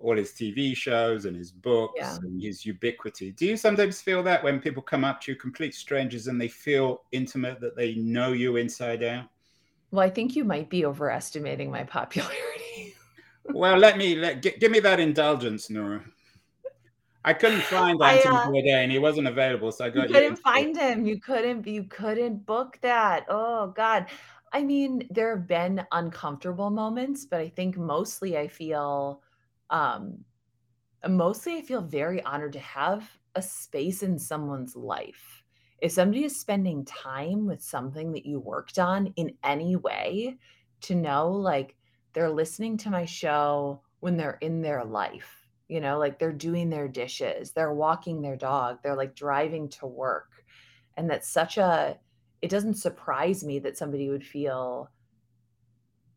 all 0.00 0.16
his 0.16 0.30
TV 0.30 0.76
shows 0.76 1.24
and 1.24 1.36
his 1.36 1.50
books 1.50 1.94
yeah. 1.96 2.16
and 2.16 2.40
his 2.40 2.64
ubiquity. 2.64 3.32
Do 3.32 3.46
you 3.46 3.56
sometimes 3.56 4.00
feel 4.00 4.22
that 4.22 4.42
when 4.42 4.60
people 4.60 4.82
come 4.82 5.04
up 5.04 5.20
to 5.22 5.32
you, 5.32 5.36
complete 5.36 5.74
strangers, 5.74 6.28
and 6.28 6.40
they 6.40 6.48
feel 6.48 7.02
intimate, 7.12 7.60
that 7.60 7.76
they 7.76 7.94
know 7.94 8.32
you 8.32 8.56
inside 8.56 9.02
out? 9.02 9.26
Well, 9.90 10.06
I 10.06 10.10
think 10.10 10.36
you 10.36 10.44
might 10.44 10.70
be 10.70 10.84
overestimating 10.84 11.70
my 11.70 11.84
popularity. 11.84 12.94
well, 13.44 13.76
let 13.76 13.98
me 13.98 14.14
let 14.14 14.42
g- 14.42 14.54
give 14.60 14.70
me 14.70 14.80
that 14.80 15.00
indulgence, 15.00 15.68
Nora. 15.70 16.04
I 17.24 17.34
couldn't 17.34 17.62
find 17.62 18.00
Anthony 18.00 18.36
I, 18.36 18.40
uh, 18.40 18.46
Bourdain. 18.46 18.90
He 18.90 18.98
wasn't 18.98 19.26
available, 19.26 19.72
so 19.72 19.84
I 19.84 19.90
got 19.90 20.08
you. 20.08 20.14
Couldn't 20.14 20.36
find 20.36 20.76
him. 20.76 21.04
You 21.04 21.20
couldn't. 21.20 21.66
You 21.66 21.84
couldn't 21.84 22.46
book 22.46 22.78
that. 22.82 23.26
Oh 23.28 23.72
God. 23.76 24.06
I 24.50 24.62
mean, 24.62 25.06
there 25.10 25.36
have 25.36 25.46
been 25.46 25.84
uncomfortable 25.92 26.70
moments, 26.70 27.26
but 27.26 27.40
I 27.40 27.50
think 27.50 27.76
mostly 27.76 28.38
I 28.38 28.48
feel 28.48 29.20
um, 29.70 30.24
mostly 31.08 31.56
I 31.56 31.62
feel 31.62 31.82
very 31.82 32.22
honored 32.22 32.52
to 32.54 32.60
have 32.60 33.08
a 33.34 33.42
space 33.42 34.02
in 34.02 34.18
someone's 34.18 34.74
life. 34.74 35.44
If 35.80 35.92
somebody 35.92 36.24
is 36.24 36.38
spending 36.38 36.84
time 36.84 37.46
with 37.46 37.62
something 37.62 38.12
that 38.12 38.26
you 38.26 38.40
worked 38.40 38.78
on 38.78 39.12
in 39.16 39.32
any 39.44 39.76
way, 39.76 40.38
to 40.80 40.94
know 40.94 41.30
like 41.30 41.76
they're 42.12 42.30
listening 42.30 42.76
to 42.78 42.90
my 42.90 43.04
show 43.04 43.82
when 44.00 44.16
they're 44.16 44.38
in 44.40 44.62
their 44.62 44.84
life, 44.84 45.46
you 45.68 45.80
know, 45.80 45.98
like 45.98 46.18
they're 46.18 46.32
doing 46.32 46.70
their 46.70 46.88
dishes, 46.88 47.52
they're 47.52 47.74
walking 47.74 48.22
their 48.22 48.36
dog, 48.36 48.78
they're 48.82 48.96
like 48.96 49.14
driving 49.14 49.68
to 49.68 49.86
work. 49.86 50.44
And 50.96 51.08
that's 51.10 51.28
such 51.28 51.58
a, 51.58 51.98
it 52.42 52.50
doesn't 52.50 52.74
surprise 52.74 53.44
me 53.44 53.58
that 53.60 53.76
somebody 53.76 54.08
would 54.08 54.24
feel 54.24 54.90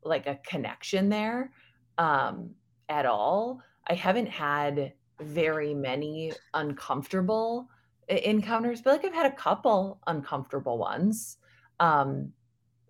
like 0.04 0.28
a 0.28 0.40
connection 0.48 1.10
there. 1.10 1.52
Um, 1.98 2.52
at 2.92 3.06
all. 3.06 3.62
I 3.88 3.94
haven't 3.94 4.28
had 4.28 4.94
very 5.22 5.74
many 5.74 6.34
uncomfortable 6.54 7.70
encounters, 8.08 8.82
but 8.82 8.92
like 8.92 9.06
I've 9.06 9.14
had 9.14 9.32
a 9.32 9.36
couple 9.36 10.00
uncomfortable 10.08 10.78
ones. 10.78 11.38
Um, 11.80 12.34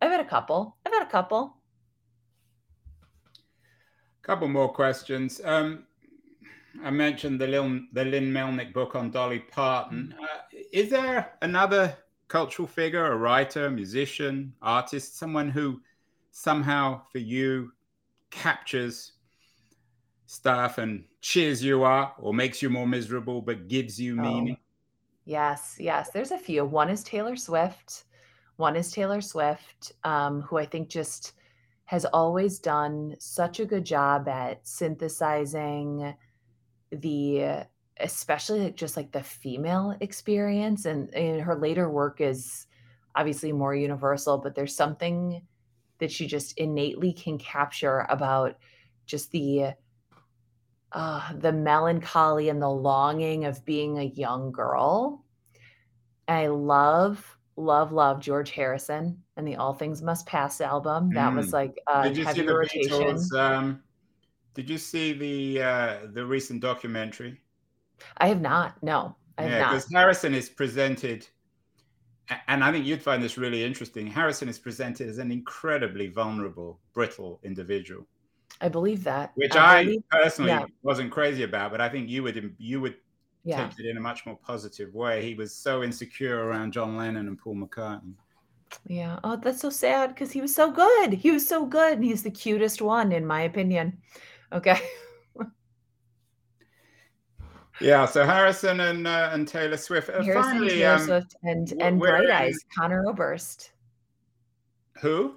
I've 0.02 0.12
had 0.12 0.20
a 0.20 0.26
couple. 0.26 0.76
I've 0.86 0.94
had 0.94 1.04
a 1.04 1.10
couple. 1.10 1.58
Couple 4.24 4.48
more 4.48 4.74
questions. 4.74 5.40
Um, 5.44 5.86
I 6.84 6.90
mentioned 6.90 7.40
the 7.40 7.48
Lynn, 7.48 7.88
the 7.94 8.06
Lynn 8.06 8.32
Melnick 8.32 8.74
book 8.74 8.96
on 8.96 9.12
Dolly 9.12 9.40
Parton. 9.40 10.16
Mm. 10.18 10.24
Uh, 10.24 10.64
is 10.72 10.90
there 10.90 11.34
another 11.42 11.96
cultural 12.28 12.68
figure, 12.68 13.12
a 13.12 13.16
writer, 13.16 13.70
musician, 13.70 14.54
artist, 14.62 15.18
someone 15.18 15.50
who 15.50 15.82
somehow 16.32 17.02
for 17.12 17.20
you 17.20 17.72
captures 18.32 19.14
stuff 20.32 20.78
and 20.78 21.04
cheers 21.20 21.62
you 21.62 21.84
up 21.84 22.16
or 22.18 22.34
makes 22.34 22.62
you 22.62 22.70
more 22.70 22.88
miserable 22.88 23.42
but 23.42 23.68
gives 23.68 24.00
you 24.00 24.18
oh. 24.18 24.24
meaning? 24.24 24.58
Yes, 25.26 25.76
yes. 25.78 26.10
There's 26.12 26.32
a 26.32 26.38
few. 26.38 26.64
One 26.64 26.90
is 26.90 27.04
Taylor 27.04 27.36
Swift. 27.36 28.06
One 28.56 28.78
is 28.78 28.92
Taylor 28.92 29.20
Swift, 29.20 29.92
um, 30.04 30.42
who 30.42 30.58
I 30.58 30.66
think 30.66 30.88
just 30.88 31.34
has 31.86 32.06
always 32.06 32.60
done 32.60 33.16
such 33.20 33.60
a 33.60 33.66
good 33.66 33.84
job 33.86 34.30
at 34.30 34.66
synthesizing 34.66 36.16
the 36.92 37.66
especially 38.00 38.72
just 38.72 38.96
like 38.96 39.12
the 39.12 39.22
female 39.22 39.96
experience 40.00 40.86
and, 40.86 41.14
and 41.14 41.42
her 41.42 41.56
later 41.56 41.90
work 41.90 42.22
is 42.22 42.66
obviously 43.16 43.52
more 43.52 43.76
universal 43.76 44.38
but 44.38 44.56
there's 44.56 44.76
something 44.76 45.42
that 46.00 46.12
she 46.12 46.26
just 46.26 46.58
innately 46.58 47.14
can 47.14 47.38
capture 47.38 48.06
about 48.10 48.56
just 49.06 49.30
the 49.32 49.74
uh, 50.94 51.34
the 51.34 51.52
melancholy 51.52 52.50
and 52.50 52.62
the 52.62 52.70
longing 52.70 53.46
of 53.46 53.64
being 53.66 54.00
a 54.00 54.04
young 54.04 54.52
girl. 54.52 55.24
I 56.28 56.48
love, 56.48 57.38
love, 57.56 57.92
love 57.92 58.20
George 58.20 58.52
Harrison 58.52 59.22
and 59.38 59.48
the 59.48 59.56
All 59.56 59.74
Things 59.74 60.02
Must 60.02 60.26
Pass 60.26 60.62
album. 60.62 61.14
That 61.14 61.32
mm. 61.32 61.38
was 61.38 61.54
like 61.54 61.78
uh, 61.88 62.04
did 62.04 62.18
you 62.18 62.26
heavy 62.26 62.42
see 62.42 62.46
the 62.46 62.54
rotation. 62.54 62.92
Beatles, 62.92 63.34
um, 63.34 63.84
did 64.54 64.70
you 64.70 64.78
see 64.78 65.14
the 65.14 65.62
uh, 65.62 65.98
the 66.14 66.26
recent 66.26 66.62
documentary? 66.62 67.40
I 68.18 68.28
have 68.28 68.42
not. 68.42 68.82
No, 68.84 69.16
I 69.38 69.44
have 69.44 69.52
yeah, 69.52 69.70
because 69.70 69.92
Harrison 69.92 70.34
is 70.34 70.50
presented, 70.50 71.28
and 72.48 72.64
I 72.64 72.72
think 72.72 72.86
you'd 72.86 73.02
find 73.02 73.24
this 73.24 73.38
really 73.38 73.64
interesting. 73.64 74.08
Harrison 74.08 74.50
is 74.50 74.60
presented 74.60 75.08
as 75.08 75.20
an 75.20 75.32
incredibly 75.32 76.08
vulnerable, 76.08 76.80
brittle 76.94 77.40
individual 77.44 78.08
I 78.60 78.70
believe 78.70 79.04
that. 79.06 79.32
Which 79.36 79.56
I, 79.56 79.84
believe, 79.84 80.04
personally 80.10 80.52
yeah. 80.52 80.66
wasn't 80.84 81.12
crazy 81.12 81.44
about, 81.44 81.72
but 81.72 81.82
I 81.82 81.90
think 81.90 82.10
you 82.10 82.24
would 82.24 82.56
you 82.58 82.82
would 82.82 82.96
yeah. 83.44 83.68
take 83.68 83.80
it 83.80 83.90
in 83.90 83.98
a 83.98 84.02
much 84.02 84.26
more 84.26 84.38
positive 84.38 84.94
way. 84.94 85.24
He 85.24 85.34
was 85.34 85.56
so 85.56 85.84
insecure 85.84 86.44
around 86.44 86.74
John 86.74 86.98
Lennon 86.98 87.28
and 87.28 87.38
Paul 87.38 87.56
McCartney. 87.56 88.14
Yeah. 88.88 89.20
Oh, 89.24 89.36
that's 89.36 89.60
so 89.60 89.70
sad 89.70 90.10
because 90.14 90.32
he 90.32 90.42
was 90.42 90.54
so 90.54 90.72
good. 90.72 91.14
He 91.14 91.32
was 91.32 91.48
so 91.48 91.66
good. 91.66 91.94
And 91.94 92.04
he's 92.04 92.24
the 92.24 92.32
cutest 92.32 92.82
one, 92.82 93.12
in 93.12 93.26
my 93.26 93.42
opinion. 93.42 93.98
Okay. 94.54 94.80
yeah. 97.82 98.06
So 98.06 98.26
Harrison 98.26 98.80
and 98.80 99.08
uh, 99.08 99.30
and 99.34 99.48
Taylor 99.48 99.78
Swift. 99.78 100.10
Uh, 100.10 100.22
Harrison, 100.22 100.44
finally, 100.44 100.70
Taylor 100.70 100.96
um, 100.96 101.02
Swift, 101.02 101.36
and 101.44 101.74
and 101.82 102.00
Bright 102.00 102.30
Eyes, 102.30 102.58
Conor 102.78 103.06
Oberst. 103.08 103.72
Who? 105.02 105.36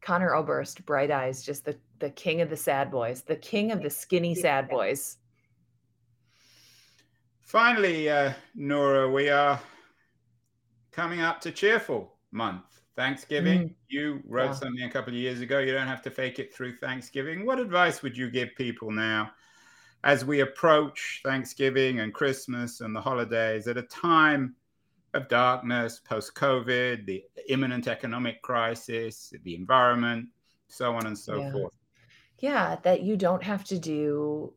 Conor 0.00 0.34
Oberst, 0.34 0.84
Bright 0.86 1.10
Eyes, 1.10 1.42
just 1.42 1.64
the 1.64 1.76
the 1.98 2.10
king 2.10 2.40
of 2.40 2.50
the 2.50 2.56
sad 2.56 2.90
boys, 2.90 3.22
the 3.22 3.36
king 3.36 3.72
of 3.72 3.82
the 3.82 3.90
skinny 3.90 4.34
sad 4.34 4.68
boys. 4.68 5.16
Finally, 7.42 8.10
uh, 8.10 8.32
Nora, 8.54 9.10
we 9.10 9.30
are 9.30 9.60
coming 10.92 11.20
up 11.20 11.40
to 11.40 11.50
cheerful 11.50 12.14
month. 12.30 12.64
Thanksgiving. 12.98 13.60
Mm. 13.68 13.74
You 13.88 14.20
wrote 14.26 14.46
yeah. 14.46 14.52
something 14.54 14.82
a 14.82 14.90
couple 14.90 15.12
of 15.12 15.18
years 15.20 15.40
ago. 15.40 15.60
You 15.60 15.72
don't 15.72 15.86
have 15.86 16.02
to 16.02 16.10
fake 16.10 16.40
it 16.40 16.52
through 16.52 16.76
Thanksgiving. 16.78 17.46
What 17.46 17.60
advice 17.60 18.02
would 18.02 18.16
you 18.16 18.28
give 18.28 18.48
people 18.56 18.90
now 18.90 19.30
as 20.02 20.24
we 20.24 20.40
approach 20.40 21.20
Thanksgiving 21.24 22.00
and 22.00 22.12
Christmas 22.12 22.80
and 22.80 22.94
the 22.94 23.00
holidays 23.00 23.68
at 23.68 23.76
a 23.76 23.82
time 23.82 24.56
of 25.14 25.28
darkness, 25.28 26.00
post 26.00 26.34
COVID, 26.34 27.06
the 27.06 27.22
imminent 27.48 27.86
economic 27.86 28.42
crisis, 28.42 29.32
the 29.44 29.54
environment, 29.54 30.26
so 30.66 30.92
on 30.96 31.06
and 31.06 31.16
so 31.16 31.38
yeah. 31.38 31.52
forth? 31.52 31.72
Yeah, 32.38 32.76
that 32.82 33.02
you 33.02 33.16
don't 33.16 33.42
have 33.42 33.64
to 33.64 33.78
do 33.78 34.52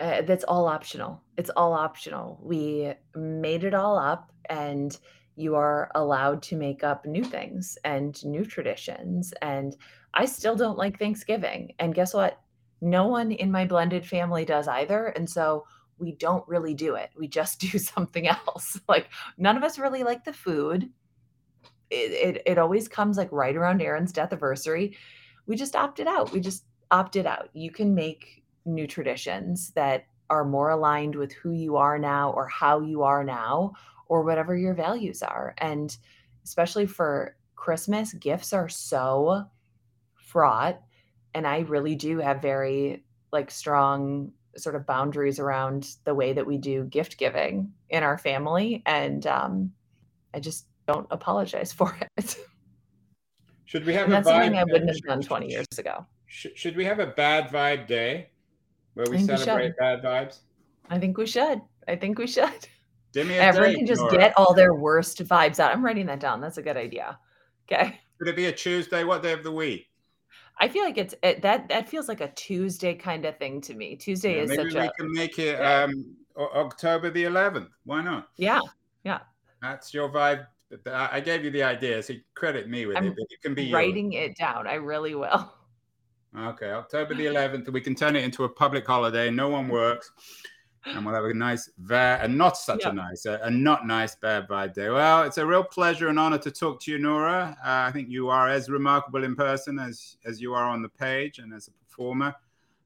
uh, 0.00 0.22
that's 0.22 0.44
all 0.44 0.66
optional. 0.66 1.22
It's 1.36 1.50
all 1.50 1.74
optional. 1.74 2.40
We 2.42 2.94
made 3.14 3.64
it 3.64 3.74
all 3.74 3.98
up 3.98 4.32
and 4.48 4.98
you 5.36 5.54
are 5.54 5.90
allowed 5.94 6.42
to 6.44 6.56
make 6.56 6.82
up 6.82 7.04
new 7.04 7.22
things 7.22 7.76
and 7.84 8.22
new 8.24 8.44
traditions. 8.44 9.32
And 9.42 9.76
I 10.14 10.24
still 10.24 10.56
don't 10.56 10.78
like 10.78 10.98
Thanksgiving. 10.98 11.74
And 11.78 11.94
guess 11.94 12.14
what? 12.14 12.40
No 12.80 13.06
one 13.06 13.30
in 13.30 13.52
my 13.52 13.66
blended 13.66 14.06
family 14.06 14.46
does 14.46 14.68
either. 14.68 15.08
And 15.08 15.28
so 15.28 15.66
we 15.98 16.12
don't 16.12 16.48
really 16.48 16.72
do 16.72 16.94
it. 16.94 17.10
We 17.14 17.28
just 17.28 17.60
do 17.70 17.78
something 17.78 18.26
else. 18.26 18.80
like 18.88 19.08
none 19.36 19.56
of 19.56 19.62
us 19.62 19.78
really 19.78 20.02
like 20.02 20.24
the 20.24 20.32
food. 20.32 20.90
It, 21.90 22.36
it, 22.36 22.42
it 22.46 22.58
always 22.58 22.88
comes 22.88 23.18
like 23.18 23.30
right 23.32 23.56
around 23.56 23.82
Aaron's 23.82 24.12
death 24.12 24.32
anniversary. 24.32 24.96
We 25.46 25.56
just 25.56 25.76
opted 25.76 26.06
out. 26.06 26.32
We 26.32 26.40
just 26.40 26.64
opted 26.90 27.26
out. 27.26 27.50
You 27.52 27.70
can 27.70 27.94
make 27.94 28.42
new 28.64 28.86
traditions 28.86 29.70
that 29.72 30.06
are 30.28 30.44
more 30.44 30.70
aligned 30.70 31.16
with 31.16 31.32
who 31.32 31.50
you 31.50 31.76
are 31.76 31.98
now 31.98 32.30
or 32.30 32.46
how 32.46 32.80
you 32.80 33.02
are 33.02 33.24
now 33.24 33.72
or 34.06 34.22
whatever 34.22 34.56
your 34.56 34.74
values 34.74 35.22
are. 35.22 35.54
And 35.58 35.96
especially 36.44 36.86
for 36.86 37.36
Christmas, 37.56 38.12
gifts 38.14 38.52
are 38.52 38.68
so 38.68 39.44
fraught. 40.16 40.80
And 41.34 41.46
I 41.46 41.60
really 41.60 41.94
do 41.94 42.18
have 42.18 42.40
very 42.40 43.04
like 43.32 43.50
strong 43.50 44.32
sort 44.56 44.74
of 44.74 44.86
boundaries 44.86 45.38
around 45.38 45.96
the 46.04 46.14
way 46.14 46.32
that 46.32 46.46
we 46.46 46.58
do 46.58 46.84
gift 46.84 47.18
giving 47.18 47.72
in 47.88 48.02
our 48.02 48.18
family. 48.18 48.82
And 48.86 49.26
um, 49.26 49.72
I 50.34 50.40
just 50.40 50.66
don't 50.86 51.06
apologize 51.10 51.72
for 51.72 51.96
it. 52.16 52.36
Should 53.64 53.86
we 53.86 53.94
have 53.94 54.04
and 54.04 54.12
that's 54.12 54.26
something 54.26 54.56
I 54.56 54.64
wouldn't 54.64 54.90
have 54.90 55.02
done 55.02 55.22
20 55.22 55.48
years 55.48 55.66
ago. 55.78 56.04
Should 56.30 56.76
we 56.76 56.84
have 56.84 57.00
a 57.00 57.08
bad 57.08 57.48
vibe 57.48 57.88
day 57.88 58.30
where 58.94 59.04
we 59.10 59.18
celebrate 59.18 59.70
we 59.70 59.74
bad 59.80 60.00
vibes? 60.00 60.38
I 60.88 60.96
think 60.96 61.18
we 61.18 61.26
should. 61.26 61.60
I 61.88 61.96
think 61.96 62.18
we 62.18 62.28
should. 62.28 62.68
Everyone 63.16 63.74
can 63.74 63.86
just 63.86 64.08
get 64.10 64.32
all 64.36 64.54
their 64.54 64.74
worst 64.74 65.24
vibes 65.24 65.58
out. 65.58 65.72
I'm 65.72 65.84
writing 65.84 66.06
that 66.06 66.20
down. 66.20 66.40
That's 66.40 66.58
a 66.58 66.62
good 66.62 66.76
idea. 66.76 67.18
Okay. 67.66 67.98
Could 68.18 68.28
it 68.28 68.36
be 68.36 68.46
a 68.46 68.52
Tuesday? 68.52 69.02
What 69.02 69.24
day 69.24 69.32
of 69.32 69.42
the 69.42 69.50
week? 69.50 69.88
I 70.58 70.68
feel 70.68 70.84
like 70.84 70.98
it's 70.98 71.16
it, 71.24 71.42
that 71.42 71.68
that 71.68 71.88
feels 71.88 72.06
like 72.06 72.20
a 72.20 72.30
Tuesday 72.32 72.94
kind 72.94 73.24
of 73.24 73.36
thing 73.38 73.60
to 73.62 73.74
me. 73.74 73.96
Tuesday 73.96 74.36
yeah, 74.36 74.42
is 74.42 74.50
maybe 74.50 74.70
such 74.70 74.74
we 74.74 74.86
a. 74.86 74.92
can 74.92 75.12
make 75.12 75.38
it 75.40 75.56
um, 75.56 76.14
October 76.36 77.10
the 77.10 77.24
11th. 77.24 77.70
Why 77.84 78.02
not? 78.02 78.28
Yeah, 78.36 78.60
yeah. 79.02 79.20
That's 79.62 79.92
your 79.92 80.08
vibe. 80.08 80.46
I 80.86 81.18
gave 81.18 81.44
you 81.44 81.50
the 81.50 81.64
idea, 81.64 82.00
so 82.04 82.14
credit 82.34 82.68
me 82.68 82.86
with 82.86 82.96
I'm 82.96 83.06
it. 83.06 83.14
But 83.16 83.26
it 83.30 83.42
can 83.42 83.54
be 83.54 83.72
writing 83.72 84.12
yours. 84.12 84.30
it 84.30 84.36
down. 84.38 84.68
I 84.68 84.74
really 84.74 85.16
will. 85.16 85.52
Okay, 86.38 86.70
October 86.70 87.14
the 87.14 87.26
11th. 87.26 87.70
We 87.72 87.80
can 87.80 87.94
turn 87.94 88.14
it 88.14 88.24
into 88.24 88.44
a 88.44 88.48
public 88.48 88.86
holiday. 88.86 89.30
No 89.30 89.48
one 89.48 89.68
works 89.68 90.12
and 90.86 91.04
we'll 91.04 91.14
have 91.14 91.24
a 91.24 91.34
nice, 91.34 91.70
va- 91.78 92.18
and 92.22 92.36
not 92.36 92.56
such 92.56 92.84
yep. 92.84 92.92
a 92.92 92.96
nice, 92.96 93.26
a, 93.26 93.38
a, 93.42 93.50
not 93.50 93.86
nice 93.86 94.14
bad 94.14 94.48
vibe 94.48 94.74
day. 94.74 94.88
Well, 94.88 95.22
it's 95.24 95.38
a 95.38 95.46
real 95.46 95.64
pleasure 95.64 96.08
and 96.08 96.18
honor 96.18 96.38
to 96.38 96.50
talk 96.50 96.80
to 96.82 96.90
you, 96.90 96.98
Nora. 96.98 97.56
Uh, 97.64 97.88
I 97.88 97.92
think 97.92 98.08
you 98.08 98.28
are 98.28 98.48
as 98.48 98.68
remarkable 98.68 99.24
in 99.24 99.36
person 99.36 99.78
as 99.78 100.16
as 100.24 100.40
you 100.40 100.54
are 100.54 100.64
on 100.64 100.82
the 100.82 100.88
page 100.88 101.38
and 101.38 101.52
as 101.52 101.68
a 101.68 101.72
performer. 101.72 102.34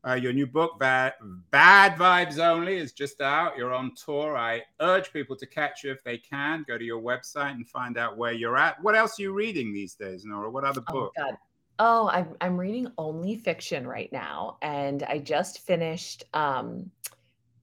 Uh, 0.07 0.14
your 0.14 0.35
new 0.35 0.46
book, 0.46 0.78
Bad, 0.78 1.14
Bad 1.50 1.96
Vibes 1.96 2.38
Only, 2.38 2.76
is 2.76 2.92
just 2.92 3.22
out. 3.22 3.57
You're 3.57 3.72
on 3.72 3.94
tour. 3.94 4.37
I 4.37 4.61
urge 4.80 5.11
people 5.14 5.35
to 5.35 5.46
catch 5.46 5.83
you 5.83 5.92
if 5.92 6.04
they 6.04 6.18
can. 6.18 6.62
Go 6.68 6.76
to 6.76 6.85
your 6.85 7.00
website 7.00 7.52
and 7.52 7.66
find 7.66 7.96
out 7.96 8.18
where 8.18 8.33
you're 8.33 8.59
at. 8.59 8.83
What 8.83 8.94
else 8.94 9.18
are 9.18 9.22
you 9.22 9.33
reading 9.33 9.72
these 9.72 9.94
days, 9.94 10.26
Nora? 10.26 10.50
What 10.50 10.64
other 10.64 10.83
book? 10.83 11.14
Oh. 11.18 11.30
Oh, 11.78 12.08
I'm, 12.08 12.37
I'm 12.40 12.56
reading 12.56 12.88
only 12.98 13.37
fiction 13.37 13.87
right 13.87 14.12
now. 14.12 14.58
And 14.62 15.02
I 15.04 15.18
just 15.18 15.66
finished 15.66 16.24
um, 16.32 16.90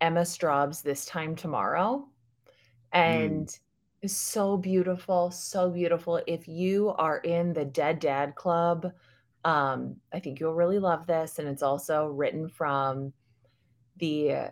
Emma 0.02 0.26
Straub's 0.26 0.82
This 0.82 1.06
Time 1.06 1.36
Tomorrow. 1.36 2.08
And 2.91 3.47
mm. 3.47 3.60
it's 4.02 4.17
so 4.17 4.58
beautiful, 4.58 5.32
so 5.32 5.69
beautiful. 5.69 6.21
If 6.28 6.47
you 6.47 6.89
are 6.97 7.19
in 7.19 7.54
the 7.54 7.63
Dead 7.63 8.00
Dad 8.00 8.36
Club, 8.36 8.91
um, 9.45 9.95
I 10.13 10.19
think 10.19 10.39
you'll 10.39 10.56
really 10.56 10.80
love 10.80 11.08
this. 11.08 11.39
And 11.39 11.47
it's 11.47 11.63
also 11.63 12.08
written 12.08 12.50
from 12.50 13.13
the, 13.97 14.50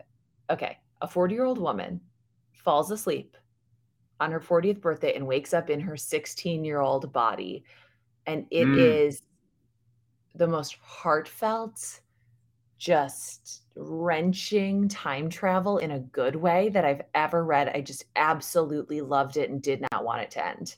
okay, 0.50 0.78
a 1.02 1.08
40 1.08 1.36
year 1.36 1.44
old 1.44 1.60
woman 1.60 2.00
falls 2.54 2.92
asleep 2.92 3.36
on 4.22 4.32
her 4.32 4.40
40th 4.40 4.80
birthday 4.80 5.16
and 5.16 5.28
wakes 5.28 5.54
up 5.54 5.70
in 5.70 5.80
her 5.82 5.98
16 5.98 6.64
year 6.64 6.80
old 6.80 7.12
body. 7.12 7.66
And 8.26 8.46
it 8.52 8.66
mm. 8.66 8.78
is 8.78 9.22
the 10.36 10.48
most 10.48 10.78
heartfelt, 10.82 12.02
just 12.78 13.64
wrenching 13.76 14.88
time 14.88 15.30
travel 15.30 15.78
in 15.78 15.92
a 15.92 16.00
good 16.00 16.36
way 16.36 16.70
that 16.70 16.86
I've 16.86 17.02
ever 17.14 17.44
read. 17.44 17.70
I 17.70 17.82
just 17.82 18.06
absolutely 18.16 19.02
loved 19.02 19.38
it 19.38 19.50
and 19.50 19.62
did 19.62 19.86
not 19.92 20.04
want 20.04 20.22
it 20.22 20.32
to 20.32 20.46
end. 20.46 20.76